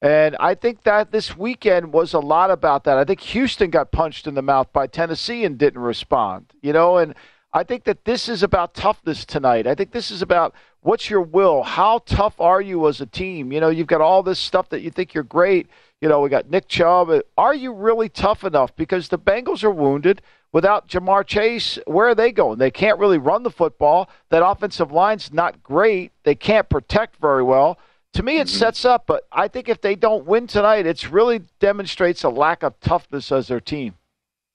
[0.00, 2.98] And I think that this weekend was a lot about that.
[2.98, 6.52] I think Houston got punched in the mouth by Tennessee and didn't respond.
[6.62, 7.14] You know, and
[7.56, 9.68] I think that this is about toughness tonight.
[9.68, 11.62] I think this is about what's your will?
[11.62, 13.52] How tough are you as a team?
[13.52, 15.68] You know, you've got all this stuff that you think you're great.
[16.00, 17.10] You know, we got Nick Chubb.
[17.38, 18.74] Are you really tough enough?
[18.74, 20.20] Because the Bengals are wounded.
[20.52, 22.58] Without Ja'Marr Chase, where are they going?
[22.58, 24.08] They can't really run the football.
[24.30, 26.10] That offensive line's not great.
[26.24, 27.78] They can't protect very well.
[28.14, 28.58] To me, it mm-hmm.
[28.58, 32.64] sets up, but I think if they don't win tonight, it really demonstrates a lack
[32.64, 33.94] of toughness as their team.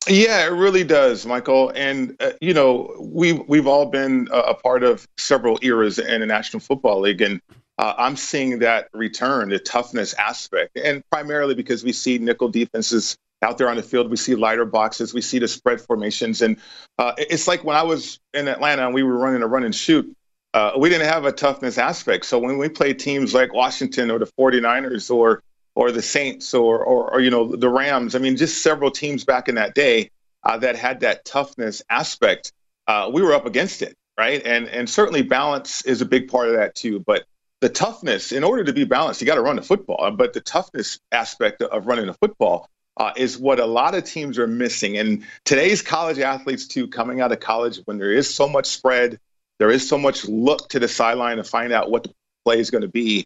[0.08, 1.72] Yeah, it really does, Michael.
[1.76, 6.26] And uh, you know, we've we've all been a part of several eras in the
[6.26, 7.42] National Football League, and
[7.78, 13.18] uh, I'm seeing that return, the toughness aspect, and primarily because we see nickel defenses
[13.42, 14.10] out there on the field.
[14.10, 15.14] We see lighter boxes.
[15.14, 16.58] We see the spread formations, and
[16.98, 19.76] uh, it's like when I was in Atlanta and we were running a run and
[19.76, 20.12] shoot.
[20.54, 22.26] Uh, we didn't have a toughness aspect.
[22.26, 25.44] So when we play teams like Washington or the 49ers or
[25.80, 29.24] or the Saints or, or, or you know the Rams, I mean, just several teams
[29.24, 30.12] back in that day
[30.44, 32.52] uh, that had that toughness aspect,
[32.90, 34.46] uh, we were up against it, right?
[34.46, 37.00] And and certainly balance is a big part of that too.
[37.00, 37.24] But
[37.62, 40.12] the toughness, in order to be balanced, you got to run the football.
[40.12, 44.38] But the toughness aspect of running the football uh, is what a lot of teams
[44.38, 44.98] are missing.
[44.98, 49.18] And today's college athletes, too, coming out of college, when there is so much spread,
[49.60, 52.14] there is so much look to the sideline to find out what the
[52.44, 53.26] play is going to be.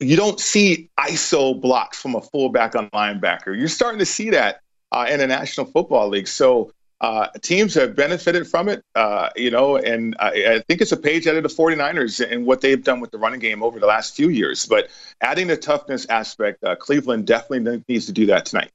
[0.00, 3.56] You don't see ISO blocks from a fullback on linebacker.
[3.56, 4.60] You're starting to see that
[4.92, 6.28] uh, in the National Football League.
[6.28, 10.92] So uh, teams have benefited from it, uh, you know, and I, I, think it's
[10.92, 13.80] a page out of the 49ers and what they've done with the running game over
[13.80, 14.66] the last few years.
[14.66, 14.90] But
[15.22, 18.70] adding the toughness aspect, uh, Cleveland definitely needs to do that tonight.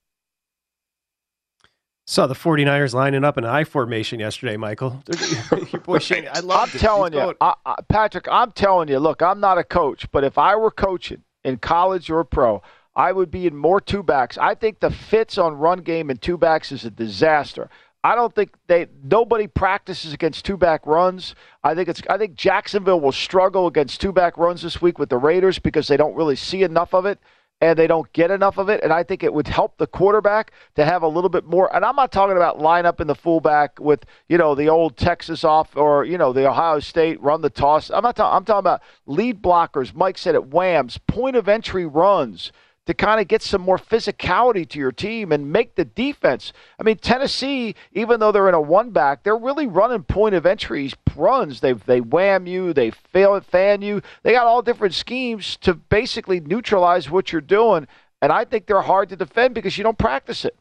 [2.07, 5.01] Saw the 49ers lining up in I formation yesterday, Michael.
[5.71, 9.23] Your boy Shane, I love I'm telling you, I, I, Patrick, I'm telling you, look,
[9.23, 12.61] I'm not a coach, but if I were coaching in college or pro,
[12.95, 14.37] I would be in more two backs.
[14.37, 17.71] I think the fits on run game and two backs is a disaster.
[18.03, 21.33] I don't think they nobody practices against two back runs.
[21.63, 25.09] I think it's I think Jacksonville will struggle against two back runs this week with
[25.09, 27.17] the Raiders because they don't really see enough of it
[27.61, 28.83] and they don't get enough of it.
[28.83, 31.73] And I think it would help the quarterback to have a little bit more.
[31.75, 34.97] And I'm not talking about line up in the fullback with you know the old
[34.97, 37.89] Texas off or you know the Ohio State run the toss.
[37.89, 38.15] I'm not.
[38.15, 38.35] talking.
[38.35, 39.93] I'm talking about lead blockers.
[39.93, 40.47] Mike said it.
[40.47, 42.51] Whams point of entry runs
[42.85, 46.53] to kind of get some more physicality to your team and make the defense.
[46.79, 50.45] I mean, Tennessee, even though they're in a one back, they're really running point of
[50.45, 51.61] entries runs.
[51.61, 54.01] They they wham you, they fail fan you.
[54.23, 57.87] They got all different schemes to basically neutralize what you're doing.
[58.21, 60.55] And I think they're hard to defend because you don't practice it.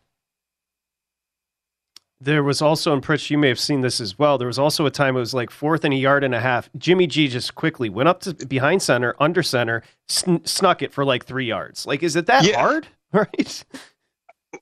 [2.21, 4.39] There was also, and Pritch, you may have seen this as well.
[4.39, 6.71] There was also a time it was like fourth and a yard and a half.
[6.79, 11.05] Jimmy G just quickly went up to behind center, under center, sn- snuck it for
[11.05, 11.87] like three yards.
[11.87, 12.61] Like, is it that yeah.
[12.61, 12.87] hard?
[13.13, 13.65] Right.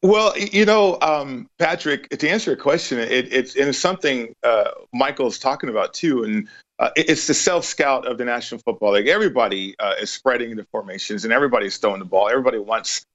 [0.02, 5.38] Well, you know, um, Patrick, to answer your question, it, it's, it's something uh, Michael's
[5.38, 9.08] talking about too, and uh, it's the self scout of the National Football League.
[9.08, 12.28] Everybody uh, is spreading the formations, and everybody's throwing the ball.
[12.28, 13.06] Everybody wants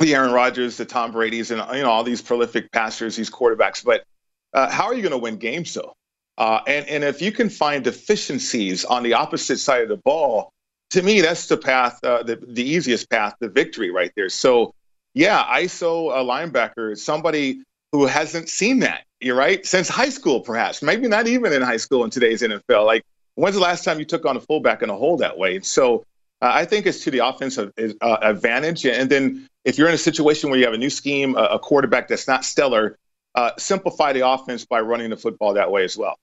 [0.00, 3.84] the Aaron Rodgers, the Tom Brady's, and you know all these prolific passers, these quarterbacks.
[3.84, 4.04] But
[4.52, 5.94] uh, how are you going to win games though?
[6.38, 10.50] Uh, and and if you can find deficiencies on the opposite side of the ball,
[10.90, 14.28] to me that's the path, uh, the the easiest path to victory right there.
[14.28, 14.74] So
[15.14, 19.04] yeah, ISO a linebacker, somebody who hasn't seen that.
[19.20, 22.86] You're right since high school, perhaps maybe not even in high school in today's NFL.
[22.86, 25.60] Like when's the last time you took on a fullback in a hole that way?
[25.60, 26.04] So
[26.42, 28.86] uh, I think it's to the offensive uh, advantage.
[28.86, 31.58] And then if you're in a situation where you have a new scheme, a, a
[31.58, 32.98] quarterback that's not stellar,
[33.34, 36.18] uh, simplify the offense by running the football that way as well.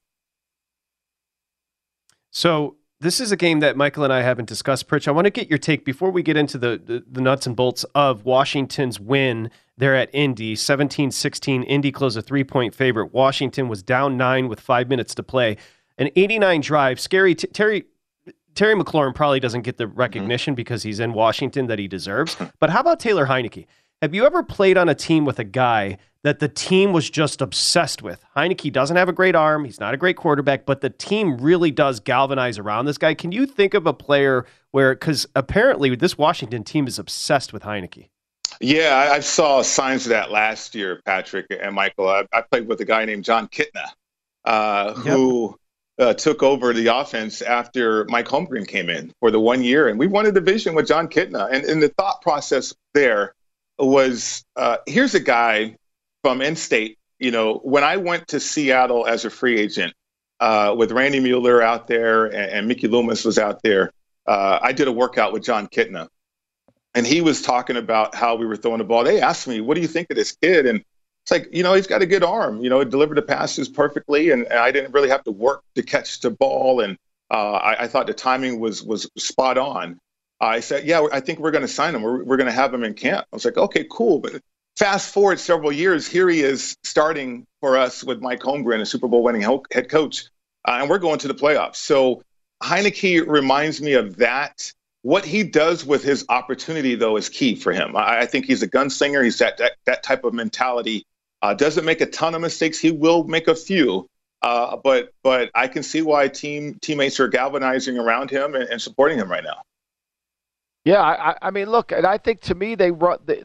[2.31, 4.87] So this is a game that Michael and I haven't discussed.
[4.87, 7.45] Pritch, I want to get your take before we get into the, the, the nuts
[7.45, 11.63] and bolts of Washington's win there at Indy, 17-16.
[11.67, 13.13] Indy closed a three-point favorite.
[13.13, 15.57] Washington was down nine with five minutes to play.
[15.99, 16.99] An 89 drive.
[16.99, 17.35] Scary.
[17.35, 17.85] T- Terry
[18.57, 19.99] Terry McLaurin probably doesn't get the mm-hmm.
[19.99, 20.57] recognition mm-hmm.
[20.57, 22.35] because he's in Washington that he deserves.
[22.59, 23.67] but how about Taylor Heinicke?
[24.01, 27.41] Have you ever played on a team with a guy that the team was just
[27.41, 28.23] obsessed with?
[28.35, 29.65] Heinicke doesn't have a great arm.
[29.65, 33.13] He's not a great quarterback, but the team really does galvanize around this guy.
[33.13, 37.63] Can you think of a player where, because apparently this Washington team is obsessed with
[37.63, 38.09] Heinicke?
[38.59, 42.09] Yeah, I, I saw signs of that last year, Patrick and Michael.
[42.09, 43.87] I, I played with a guy named Jon Kitna,
[44.45, 45.59] uh, who
[45.99, 49.97] uh, took over the offense after Mike Holmgren came in for the one year, and
[49.97, 51.49] we won a division with Jon Kitna.
[51.51, 53.33] And, and the thought process there
[53.79, 55.75] was, uh, here's a guy
[56.23, 56.97] from in-state.
[57.19, 59.93] You know, when I went to Seattle as a free agent
[60.39, 63.91] uh, with Randy Mueller out there and, and Mickey Loomis was out there,
[64.27, 66.09] uh, I did a workout with Jon Kitna
[66.97, 69.03] and he was talking about how we were throwing the ball.
[69.03, 70.83] They asked me, "What do you think of this kid?" And
[71.27, 72.63] it's like, you know, he's got a good arm.
[72.63, 75.83] You know, delivered the passes perfectly, and, and I didn't really have to work to
[75.83, 76.79] catch the ball.
[76.79, 76.97] And
[77.29, 79.99] uh, I, I, thought the timing was was spot on.
[80.39, 82.01] I said, "Yeah, I think we're going to sign him.
[82.01, 84.41] We're, we're going to have him in camp." I was like, "Okay, cool." But
[84.77, 89.09] fast forward several years, here he is starting for us with Mike Holmgren, a Super
[89.09, 90.29] Bowl winning head coach,
[90.65, 91.75] uh, and we're going to the playoffs.
[91.75, 92.23] So
[92.63, 94.71] Heinicke reminds me of that
[95.01, 97.97] what he does with his opportunity, though, is key for him.
[97.97, 99.23] I, I think he's a gunslinger.
[99.23, 101.05] He's that, that, that type of mentality.
[101.41, 102.79] Uh, doesn't make a ton of mistakes.
[102.79, 104.09] He will make a few,
[104.41, 108.81] uh, but but I can see why team teammates are galvanizing around him and, and
[108.81, 109.61] supporting him right now.
[110.83, 112.91] Yeah, I, I, mean, look, and I think to me they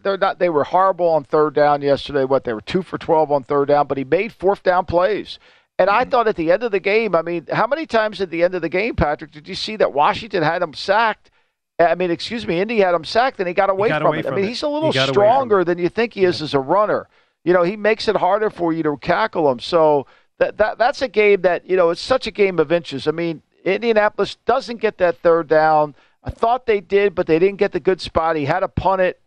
[0.02, 2.24] they're not they were horrible on third down yesterday.
[2.24, 5.38] What they were two for twelve on third down, but he made fourth down plays.
[5.78, 6.10] And I mm-hmm.
[6.10, 8.54] thought at the end of the game, I mean, how many times at the end
[8.54, 11.30] of the game, Patrick, did you see that Washington had him sacked
[11.78, 14.08] I mean, excuse me, Indy had him sacked and he got away, he got from,
[14.08, 14.24] away it.
[14.24, 14.36] from, it.
[14.36, 16.44] I mean, he's a little stronger than you think he is yeah.
[16.44, 17.08] as a runner.
[17.44, 19.58] You know, he makes it harder for you to cackle him.
[19.58, 20.06] So
[20.38, 23.06] that, that that's a game that, you know, it's such a game of inches.
[23.06, 25.94] I mean, Indianapolis doesn't get that third down.
[26.24, 28.36] I thought they did, but they didn't get the good spot.
[28.36, 29.20] He had to punt it.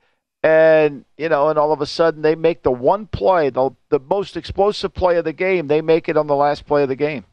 [0.44, 4.00] And, you know, and all of a sudden they make the one play, the, the
[4.00, 5.68] most explosive play of the game.
[5.68, 7.26] They make it on the last play of the game.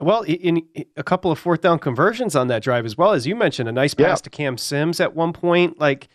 [0.00, 3.26] Well, in, in, a couple of fourth down conversions on that drive as well as
[3.26, 4.22] you mentioned, a nice pass yeah.
[4.22, 5.78] to Cam Sims at one point.
[5.78, 6.08] Like,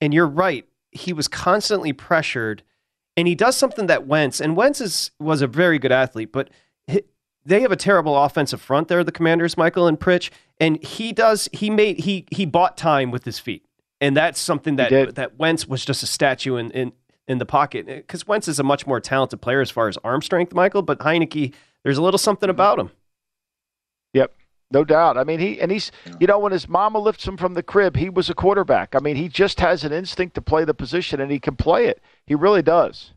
[0.00, 2.62] and you're right, he was constantly pressured,
[3.20, 6.48] and he does something that Wentz and Wentz is, was a very good athlete, but
[6.86, 7.02] he,
[7.44, 11.46] they have a terrible offensive front there, the Commanders, Michael and Pritch, and he does
[11.52, 13.66] he made he he bought time with his feet,
[14.00, 16.92] and that's something that that Wentz was just a statue in in
[17.28, 17.86] in the pocket.
[17.86, 20.80] Uh, because Wentz is a much more talented player as far as arm strength, Michael,
[20.80, 21.52] but Heinicke,
[21.82, 22.90] there's a little something about him.
[24.72, 25.18] No doubt.
[25.18, 25.90] I mean, he and he's
[26.20, 28.94] you know when his mama lifts him from the crib, he was a quarterback.
[28.94, 31.86] I mean, he just has an instinct to play the position, and he can play
[31.86, 32.00] it.
[32.26, 33.12] He really does.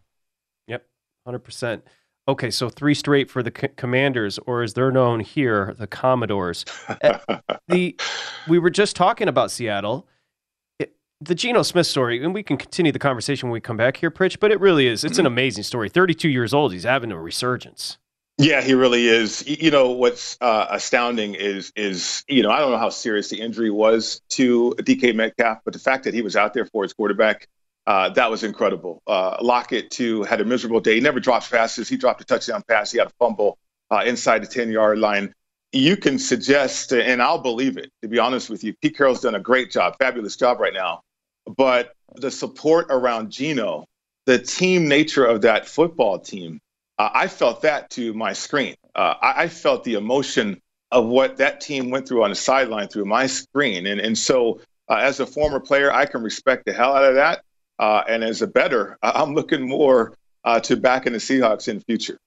[0.68, 0.86] Yep,
[1.26, 1.84] hundred percent.
[2.28, 6.66] Okay, so three straight for the c- Commanders, or as they're known here, the Commodores.
[7.02, 7.18] Eh,
[7.68, 8.00] the
[8.48, 10.08] we were just talking about Seattle,
[10.80, 13.98] it, the Geno Smith story, and we can continue the conversation when we come back
[13.98, 14.40] here, Pritch.
[14.40, 15.04] But it really is.
[15.04, 15.34] It's an mm-hmm.
[15.34, 15.90] amazing story.
[15.90, 18.00] Thirty-two years old, he's having a resurgence.
[18.40, 19.48] Yeah, he really is.
[19.48, 23.40] You know what's uh, astounding is is you know I don't know how serious the
[23.40, 26.94] injury was to DK Metcalf, but the fact that he was out there for his
[26.94, 27.48] quarterback,
[27.86, 29.04] uh, that was incredible.
[29.06, 30.96] Uh, Lockett too had a miserable day.
[30.96, 31.88] He never drops passes.
[31.88, 32.92] He dropped a touchdown pass.
[32.92, 33.60] He had a fumble
[33.92, 35.32] uh, inside the ten yard line.
[35.72, 37.92] You can suggest, and I'll believe it.
[38.02, 41.02] To be honest with you, Pete Carroll's done a great job, fabulous job right now.
[41.56, 43.86] But the support around Geno,
[44.26, 46.62] the team nature of that football team
[47.04, 48.76] uh, I felt that to my screen.
[48.96, 52.88] Uh, I, I, felt the emotion of what that team went through on the sideline
[52.88, 53.88] through my screen.
[53.88, 57.16] And, and so, uh, as a former player, I can respect the hell out of
[57.16, 57.44] that.
[57.78, 60.14] Uh, and as a better, I'm looking more
[60.46, 62.18] uh, to back in the Seahawks in the future.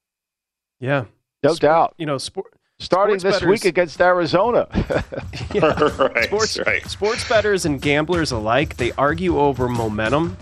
[0.79, 1.05] Yeah.
[1.43, 1.95] No Sport, doubt.
[1.97, 2.53] You know, sport.
[2.79, 4.69] Starting this bettors, week against Arizona.
[5.55, 5.61] yeah.
[5.99, 6.87] right, sports, right.
[6.87, 10.37] sports bettors and gamblers alike, they argue over momentum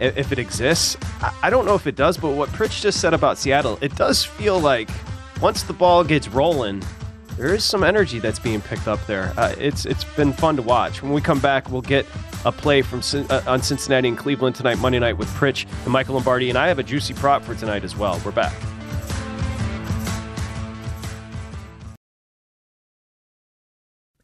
[0.00, 0.96] if it exists.
[1.42, 4.24] I don't know if it does, but what Pritch just said about Seattle, it does
[4.24, 4.88] feel like
[5.40, 6.82] once the ball gets rolling,
[7.36, 9.32] there is some energy that's being picked up there.
[9.36, 11.02] Uh, it's it's been fun to watch.
[11.02, 12.04] When we come back, we'll get
[12.44, 16.14] a play from uh, on Cincinnati and Cleveland tonight, Monday night with Pritch and Michael
[16.14, 18.20] Lombardi, and I have a juicy prop for tonight as well.
[18.24, 18.54] We're back.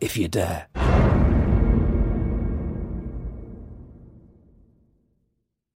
[0.00, 0.66] if you dare.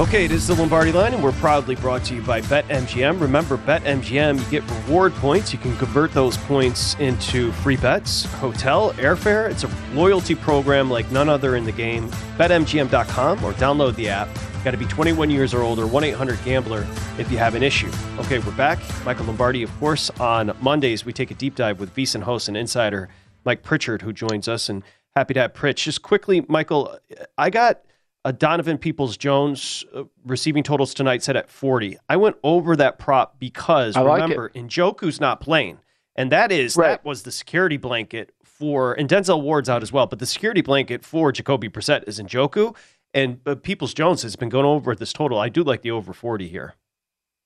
[0.00, 3.20] Okay, it is the Lombardi line, and we're proudly brought to you by BetMGM.
[3.20, 5.52] Remember, BetMGM, you get reward points.
[5.52, 9.48] You can convert those points into free bets, hotel, airfare.
[9.48, 12.08] It's a loyalty program like none other in the game.
[12.38, 14.28] BetMGM.com or download the app.
[14.64, 16.84] Got to be 21 years or older, 1 800 Gambler
[17.16, 17.90] if you have an issue.
[18.18, 18.80] Okay, we're back.
[19.04, 20.10] Michael Lombardi, of course.
[20.18, 23.10] On Mondays, we take a deep dive with VSIN host and insider
[23.44, 24.68] Mike Pritchard, who joins us.
[24.68, 24.82] And
[25.14, 25.84] happy to have Pritch.
[25.84, 26.98] Just quickly, Michael,
[27.38, 27.84] I got
[28.24, 31.98] a Donovan Peoples Jones uh, receiving totals tonight set at 40.
[32.08, 35.78] I went over that prop because I like remember, Njoku's not playing.
[36.16, 36.88] And that is Right.
[36.90, 40.62] that was the security blanket for and Denzel Ward's out as well, but the security
[40.62, 42.74] blanket for Jacoby Brissett is Njoku.
[43.12, 45.38] And uh, Peoples Jones has been going over this total.
[45.38, 46.74] I do like the over 40 here.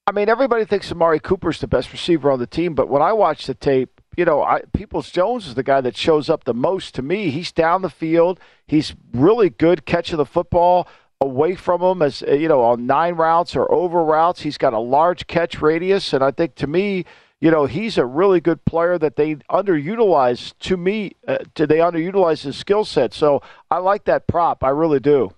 [0.06, 3.12] I mean, everybody thinks Amari Cooper's the best receiver on the team, but when I
[3.12, 6.52] watch the tape, you know, I, Peoples Jones is the guy that shows up the
[6.52, 7.30] most to me.
[7.30, 8.40] He's down the field.
[8.66, 10.88] He's really good catching the football
[11.20, 14.40] away from him as uh, you know on nine routes or over routes.
[14.40, 17.04] He's got a large catch radius, and I think to me,
[17.40, 20.52] you know, he's a really good player that they underutilize.
[20.58, 23.14] To me, uh, do they underutilize his skill set?
[23.14, 23.40] So
[23.70, 24.64] I like that prop.
[24.64, 25.32] I really do.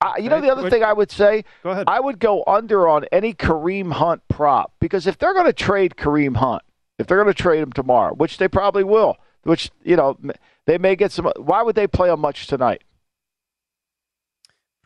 [0.00, 1.86] I, you know, the other thing I would say, Go ahead.
[1.88, 5.96] I would go under on any Kareem Hunt prop because if they're going to trade
[5.96, 6.62] Kareem Hunt,
[6.98, 10.16] if they're going to trade him tomorrow, which they probably will, which you know
[10.66, 11.30] they may get some.
[11.36, 12.82] Why would they play him much tonight?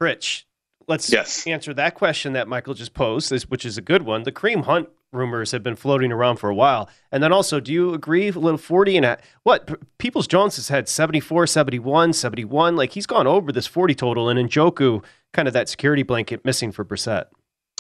[0.01, 0.47] Rich,
[0.87, 1.47] let's Yes.
[1.47, 4.23] answer that question that Michael just posed, this- which is a good one.
[4.23, 6.89] The Kareem Hunt rumors have been floating around for a while.
[7.11, 9.99] And then also, do you agree, a little 40 and a, what?
[9.99, 12.77] Peoples Jones has had 74, 71, 71.
[12.77, 15.03] Like he's gone over this 40 total, and Njoku,
[15.33, 17.27] kind of that security blanket missing for Brissett.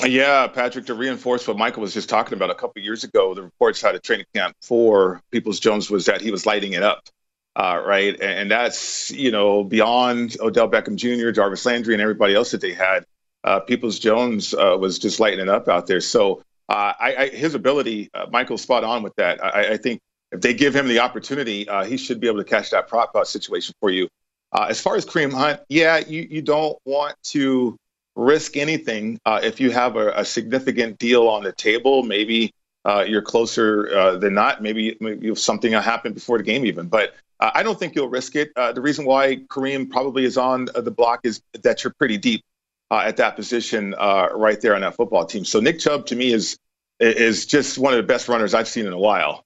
[0.04, 3.42] Yeah, Patrick, to reinforce what Michael was just talking about a couple years ago, the
[3.42, 7.08] reports out of training camp for Peoples Jones was that he was lighting it up,
[7.56, 8.14] uh, right?
[8.14, 12.60] And, and that's, you know, beyond Odell Beckham Jr., Jarvis Landry, and everybody else that
[12.60, 13.04] they had.
[13.42, 16.00] Uh, Peoples Jones uh, was just lighting it up out there.
[16.00, 19.42] So uh, I, I, his ability, uh, Michael's spot on with that.
[19.42, 22.44] I, I think if they give him the opportunity, uh, he should be able to
[22.44, 24.08] catch that prop situation for you.
[24.52, 27.76] As far as Kareem Hunt, yeah, you, you don't want to
[28.18, 32.02] risk anything uh, if you have a, a significant deal on the table.
[32.02, 32.52] Maybe
[32.84, 34.60] uh, you're closer uh, than not.
[34.60, 36.88] Maybe, maybe something happened before the game even.
[36.88, 38.50] But uh, I don't think you'll risk it.
[38.56, 42.44] Uh, the reason why Kareem probably is on the block is that you're pretty deep
[42.90, 45.44] uh, at that position right there on that football team.
[45.44, 46.58] So Nick Chubb to me is
[47.00, 49.44] is just one of the best runners I've seen in a while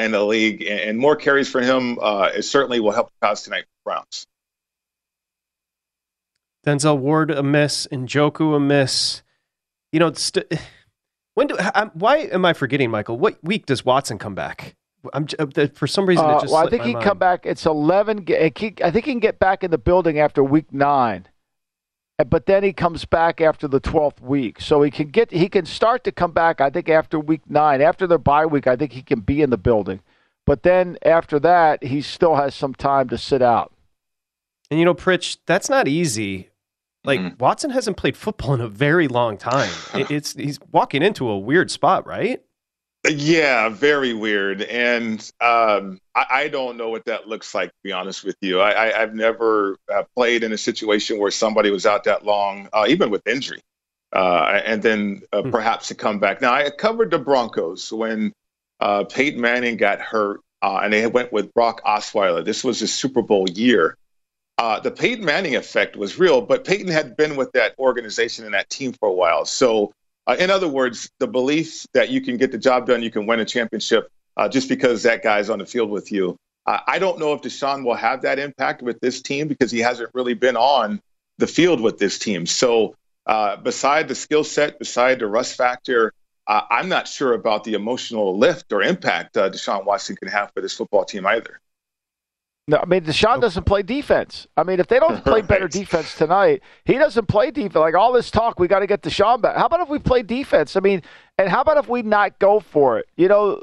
[0.00, 1.98] in the league, and, and more carries for him
[2.40, 4.26] certainly will help the cause tonight Browns.
[6.66, 9.22] Denzel Ward a miss, Njoku a miss.
[9.92, 10.52] You know, st-
[11.34, 13.16] when do I'm, why am I forgetting, Michael?
[13.18, 14.74] What week does Watson come back?
[15.12, 17.04] I'm uh, for some reason it Uh, well, I think he mind.
[17.04, 17.46] come back.
[17.46, 18.26] It's eleven.
[18.28, 21.28] I think he can get back in the building after week nine,
[22.18, 24.60] Uh, but then he comes back after the twelfth week.
[24.60, 25.30] So he can get.
[25.30, 26.60] He can start to come back.
[26.60, 29.50] I think after week nine, after the bye week, I think he can be in
[29.50, 30.00] the building.
[30.44, 33.72] But then after that, he still has some time to sit out.
[34.70, 36.50] And you know, Pritch, that's not easy.
[37.06, 37.36] Like Mm-hmm.
[37.38, 39.70] Watson hasn't played football in a very long time.
[39.94, 42.42] It- it's he's walking into a weird spot, right?
[43.08, 44.62] Yeah, very weird.
[44.62, 48.60] And um, I, I don't know what that looks like, to be honest with you.
[48.60, 52.68] I, I, I've never uh, played in a situation where somebody was out that long,
[52.72, 53.60] uh, even with injury.
[54.12, 55.50] uh, and then uh, hmm.
[55.50, 56.40] perhaps to come back.
[56.40, 58.32] Now, I covered the Broncos when
[58.80, 62.44] uh, Peyton Manning got hurt, uh, and they went with Brock Osweiler.
[62.44, 63.96] This was a Super Bowl year.
[64.58, 68.54] Uh, the Peyton Manning effect was real, but Peyton had been with that organization and
[68.54, 69.44] that team for a while.
[69.44, 69.92] So,
[70.26, 73.26] uh, in other words, the belief that you can get the job done, you can
[73.26, 74.10] win a championship
[74.50, 76.36] just because that guy's on the field with you.
[76.66, 80.10] I don't know if Deshaun will have that impact with this team because he hasn't
[80.14, 81.00] really been on
[81.38, 82.44] the field with this team.
[82.44, 82.96] So,
[83.26, 86.12] uh, beside the skill set, beside the rust factor,
[86.46, 90.52] uh, I'm not sure about the emotional lift or impact uh, Deshaun Watson can have
[90.52, 91.60] for this football team either.
[92.68, 94.48] No, I mean Deshaun doesn't play defense.
[94.56, 97.76] I mean, if they don't play better defense tonight, he doesn't play defense.
[97.76, 99.56] Like all this talk, we got to get Deshaun back.
[99.56, 100.76] How about if we play defense?
[100.76, 101.02] I mean,
[101.38, 103.06] and how about if we not go for it?
[103.16, 103.62] You know,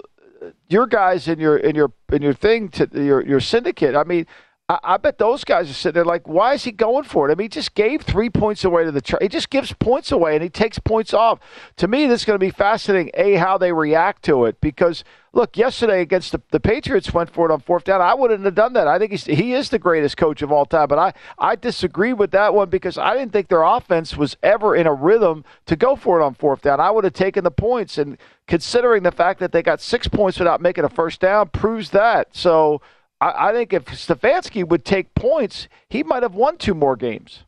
[0.69, 3.95] your guys in your in your in your thing to your your syndicate.
[3.95, 4.25] I mean,
[4.69, 7.33] I, I, bet those guys are sitting there like, why is he going for it?
[7.33, 9.01] I mean, he just gave three points away to the.
[9.01, 11.39] Tra- he just gives points away and he takes points off.
[11.77, 13.11] To me, this is going to be fascinating.
[13.15, 15.03] A how they react to it because
[15.33, 17.99] look, yesterday against the, the Patriots went for it on fourth down.
[17.99, 18.87] I wouldn't have done that.
[18.87, 20.87] I think he's, he is the greatest coach of all time.
[20.87, 24.77] But I I disagree with that one because I didn't think their offense was ever
[24.77, 26.79] in a rhythm to go for it on fourth down.
[26.79, 30.39] I would have taken the points and considering the fact that they got six points
[30.39, 32.33] without making a first down proves that.
[32.33, 32.81] So.
[33.23, 37.43] I, I think if Stefanski would take points, he might have won two more games.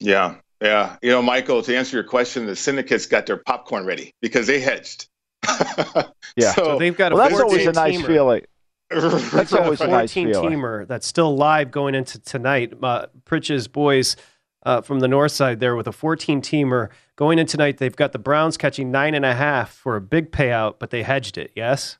[0.00, 0.96] Yeah, yeah.
[1.02, 4.60] You know, Michael, to answer your question, the syndicates got their popcorn ready because they
[4.60, 5.08] hedged.
[6.36, 8.06] yeah, so, so, they've got a well, that's always a nice teamer.
[8.06, 8.42] feeling.
[9.32, 10.34] That's always a, a nice feeling.
[10.34, 12.74] teamer that's still live going into tonight.
[12.82, 14.16] Uh, Pritch's boys
[14.66, 17.78] uh, from the north side there with a 14 teamer going in tonight.
[17.78, 21.04] They've got the Browns catching nine and a half for a big payout, but they
[21.04, 21.52] hedged it.
[21.56, 21.96] Yes.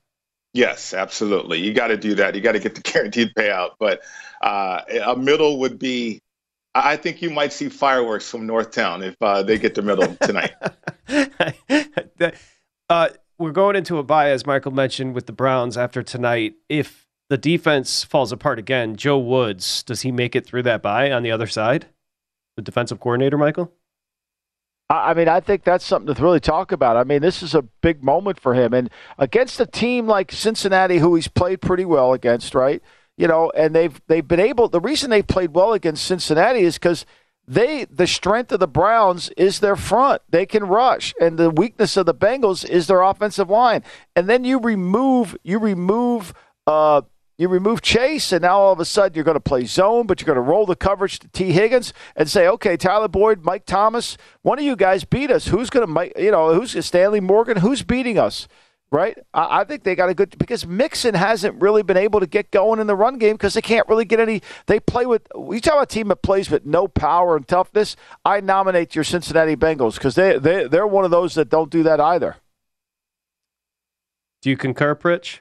[0.55, 1.61] Yes, absolutely.
[1.61, 2.34] You got to do that.
[2.34, 3.70] You got to get the guaranteed payout.
[3.78, 4.03] But
[4.42, 6.20] uh, a middle would be.
[6.74, 10.55] I think you might see fireworks from Northtown if uh, they get the middle tonight.
[12.88, 16.55] uh, we're going into a bye, as Michael mentioned, with the Browns after tonight.
[16.70, 21.12] If the defense falls apart again, Joe Woods, does he make it through that bye
[21.12, 21.88] on the other side?
[22.57, 23.70] The defensive coordinator, Michael?
[24.93, 26.97] I mean, I think that's something to really talk about.
[26.97, 28.74] I mean, this is a big moment for him.
[28.74, 32.82] And against a team like Cincinnati, who he's played pretty well against, right?
[33.16, 34.68] You know, and they've they've been able.
[34.68, 37.07] The reason they've played well against Cincinnati is because
[37.47, 40.22] they the strength of the Browns is their front.
[40.28, 43.82] They can rush, and the weakness of the Bengals is their offensive line.
[44.14, 46.34] And then you remove you remove
[46.66, 47.03] uh,
[47.39, 50.20] you remove Chase, and now all of a sudden you're going to play zone, but
[50.20, 53.64] you're going to roll the coverage to Tee Higgins and say, okay, Tyler Boyd, Mike
[53.66, 55.47] Thomas, one of you guys beat us.
[55.47, 57.59] Who's going to, you know, who's Stanley Morgan?
[57.59, 58.49] Who's beating us?
[58.91, 59.16] Right?
[59.33, 62.51] I, I think they got a good because Mixon hasn't really been able to get
[62.51, 64.43] going in the run game because they can't really get any.
[64.66, 65.26] They play with.
[65.35, 67.97] We talk about a team that plays with no power and toughness.
[68.22, 71.83] I nominate your Cincinnati Bengals because they they they're one of those that don't do
[71.85, 72.37] that either.
[74.43, 75.41] Do you concur, Pritch?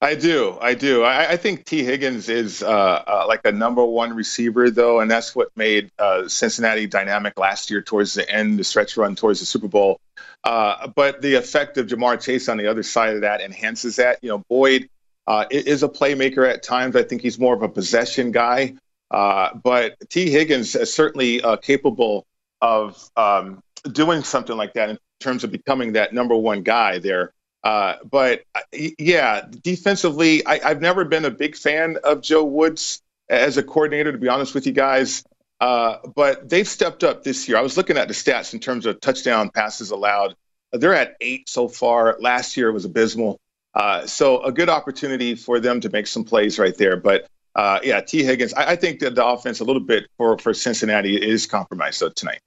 [0.00, 0.56] I do.
[0.60, 1.02] I do.
[1.02, 5.10] I, I think Tee Higgins is uh, uh, like a number one receiver, though, and
[5.10, 9.40] that's what made uh, Cincinnati dynamic last year towards the end, the stretch run towards
[9.40, 10.00] the Super Bowl.
[10.44, 14.22] Uh, but the effect of Ja'Marr Chase on the other side of that enhances that.
[14.22, 14.88] You know, Boyd
[15.26, 16.94] uh, is a playmaker at times.
[16.94, 18.74] I think he's more of a possession guy.
[19.10, 22.24] Uh, but Tee Higgins is certainly capable
[22.60, 27.32] of um, doing something like that in terms of becoming that number one guy there.
[27.64, 28.60] Uh, but uh,
[28.98, 34.12] yeah, defensively, I, have never been a big fan of Joe Woods as a coordinator,
[34.12, 35.24] to be honest with you guys.
[35.60, 37.58] Uh, but they've stepped up this year.
[37.58, 40.36] I was looking at the stats in terms of touchdown passes allowed.
[40.72, 42.16] They're at eight so far.
[42.20, 43.40] Last year was abysmal.
[43.74, 46.96] Uh, so a good opportunity for them to make some plays right there.
[46.96, 50.38] But uh, yeah, Tee Higgins, I, I, think that the offense a little bit for,
[50.38, 52.40] for Cincinnati is compromised so tonight.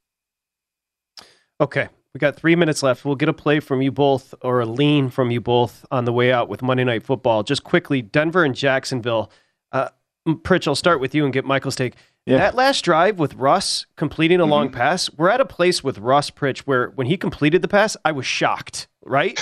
[1.59, 1.89] Okay.
[2.13, 3.05] We got three minutes left.
[3.05, 6.11] We'll get a play from you both or a lean from you both on the
[6.11, 7.43] way out with Monday Night Football.
[7.43, 9.31] Just quickly, Denver and Jacksonville.
[9.71, 9.89] Uh,
[10.27, 11.95] Pritch, I'll start with you and get Michael's take.
[12.25, 12.37] Yeah.
[12.37, 14.51] That last drive with Russ completing a mm-hmm.
[14.51, 17.97] long pass, we're at a place with Russ Pritch where when he completed the pass,
[18.05, 19.39] I was shocked, right?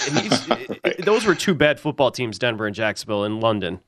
[0.48, 0.96] right.
[1.04, 3.82] Those were two bad football teams, Denver and Jacksonville in London.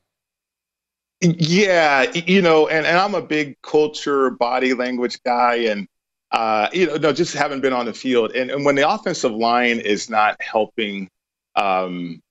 [1.21, 5.87] Yeah, you know, and, and I'm a big culture, body language guy, and
[6.31, 8.31] uh, you know, no, just haven't been on the field.
[8.31, 11.09] And, and when the offensive line is not helping
[11.55, 12.21] um,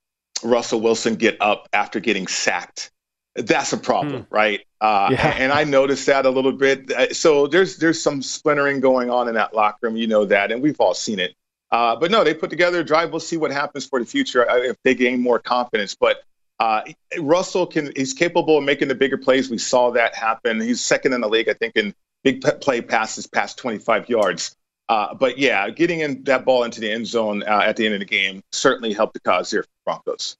[0.43, 2.91] Russell Wilson get up after getting sacked,
[3.35, 4.35] that's a problem, hmm.
[4.35, 4.61] right?
[4.81, 5.37] Uh, yeah.
[5.39, 6.91] And I noticed that a little bit.
[6.91, 9.97] Uh, so there's there's some splintering going on in that locker room.
[9.97, 11.35] You know that, and we've all seen it.
[11.71, 13.11] Uh, but no, they put together a drive.
[13.11, 15.95] We'll see what happens for the future uh, if they gain more confidence.
[15.95, 16.23] But
[16.59, 16.83] uh,
[17.21, 19.51] Russell can he's capable of making the bigger plays.
[19.51, 20.61] We saw that happen.
[20.61, 21.95] He's second in the league, I think, in
[22.25, 24.57] big play passes past 25 yards.
[24.89, 27.95] Uh, but yeah, getting in that ball into the end zone uh, at the end
[27.95, 30.37] of the game certainly helped the cause here for the Broncos.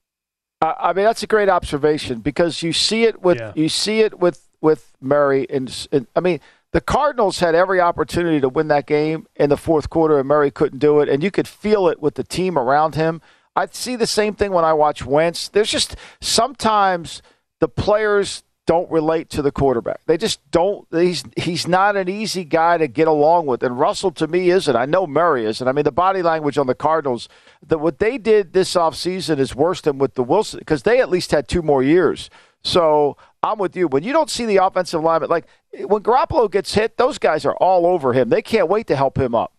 [0.61, 3.53] Uh, I mean, that's a great observation because you see it with Yeah.
[3.55, 6.41] you see it with with Murray, and, and I mean
[6.73, 10.51] the Cardinals had every opportunity to win that game in the fourth quarter, and Murray
[10.51, 13.23] couldn't do it, and you could feel it with the team around him.
[13.57, 15.49] I see the same thing when I watch Wentz.
[15.49, 17.23] There's just sometimes
[17.61, 20.01] the players don't relate to the quarterback.
[20.07, 20.87] They just don't.
[20.93, 24.77] He's he's not an easy guy to get along with, and Russell to me isn't.
[24.77, 25.67] I know Murray isn't.
[25.67, 27.29] I mean, the body language on the Cardinals,
[27.67, 31.11] that what they did this offseason is worse than with the Wilson because they at
[31.11, 32.31] least had two more years.
[32.63, 33.89] So I'm with you.
[33.89, 37.57] When you don't see the offensive lineman, like when Garoppolo gets hit, those guys are
[37.57, 38.29] all over him.
[38.29, 39.53] They can't wait to help him up.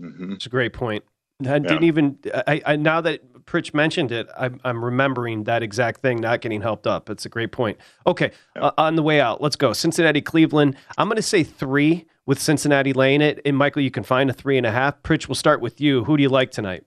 [0.00, 0.32] Mm-hmm.
[0.32, 1.04] It's a great point.
[1.46, 2.20] I didn't even.
[2.46, 6.60] I, I now that Pritch mentioned it, I'm, I'm remembering that exact thing not getting
[6.60, 7.08] helped up.
[7.08, 7.78] It's a great point.
[8.06, 9.72] Okay, uh, on the way out, let's go.
[9.72, 10.76] Cincinnati, Cleveland.
[10.98, 13.40] I'm going to say three with Cincinnati laying it.
[13.44, 15.02] And Michael, you can find a three and a half.
[15.02, 16.04] Pritch, we'll start with you.
[16.04, 16.84] Who do you like tonight?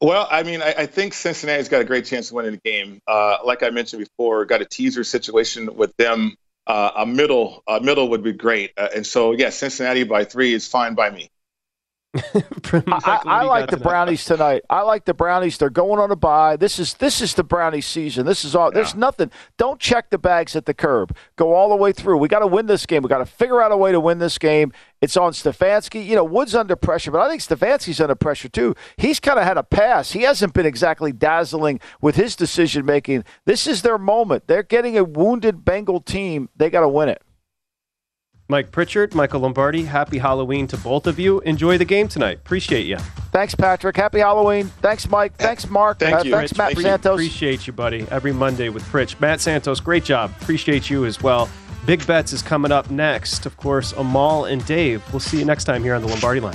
[0.00, 3.00] Well, I mean, I, I think Cincinnati's got a great chance of winning the game.
[3.06, 6.36] Uh, like I mentioned before, got a teaser situation with them.
[6.66, 8.72] Uh, a middle, a middle would be great.
[8.76, 11.30] Uh, and so, yeah, Cincinnati by three is fine by me.
[12.14, 14.62] I, I like the Brownies tonight.
[14.68, 15.56] I like the Brownies.
[15.56, 16.56] They're going on a bye.
[16.56, 18.26] This is this is the brownie season.
[18.26, 18.70] This is all.
[18.70, 19.30] There's nothing.
[19.56, 21.16] Don't check the bags at the curb.
[21.36, 22.18] Go all the way through.
[22.18, 23.02] We got to win this game.
[23.02, 24.72] We got to figure out a way to win this game.
[25.00, 26.04] It's on Stefanski.
[26.04, 28.74] You know, Wood's under pressure, but I think Stefanski's under pressure too.
[28.98, 30.12] He's kind of had a pass.
[30.12, 33.24] He hasn't been exactly dazzling with his decision making.
[33.46, 34.48] This is their moment.
[34.48, 36.50] They're getting a wounded Bengal team.
[36.56, 37.22] They got to win it.
[38.52, 39.84] Mike Pritchard, Michael Lombardi.
[39.84, 41.40] Happy Halloween to both of you.
[41.40, 42.36] Enjoy the game tonight.
[42.36, 42.98] Appreciate you.
[43.32, 43.96] Thanks, Patrick.
[43.96, 44.66] Happy Halloween.
[44.82, 45.34] Thanks, Mike.
[45.36, 46.02] Thanks, Mark.
[46.02, 47.14] Uh, Thanks, Matt Pre- Santos.
[47.14, 48.06] Appreciate you, buddy.
[48.10, 49.18] Every Monday with Pritch.
[49.20, 50.34] Matt Santos, great job.
[50.42, 51.48] Appreciate you as well.
[51.86, 53.46] Big Bets is coming up next.
[53.46, 55.02] Of course, Amal and Dave.
[55.14, 56.54] We'll see you next time here on the Lombardi Line.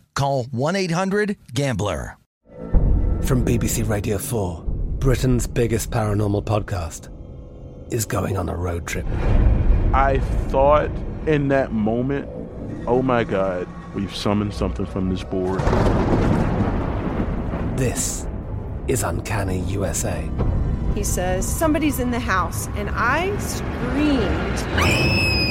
[0.21, 2.15] call 1-800-GAMBLER.
[3.23, 4.63] From BBC Radio 4,
[4.99, 7.09] Britain's biggest paranormal podcast
[7.91, 9.07] is going on a road trip.
[9.95, 10.19] I
[10.49, 10.91] thought
[11.25, 12.29] in that moment,
[12.85, 15.59] oh my God, we've summoned something from this board.
[17.75, 18.27] This
[18.87, 20.29] is Uncanny USA.
[20.93, 22.67] He says, Somebody's in the house.
[22.75, 25.50] And I screamed.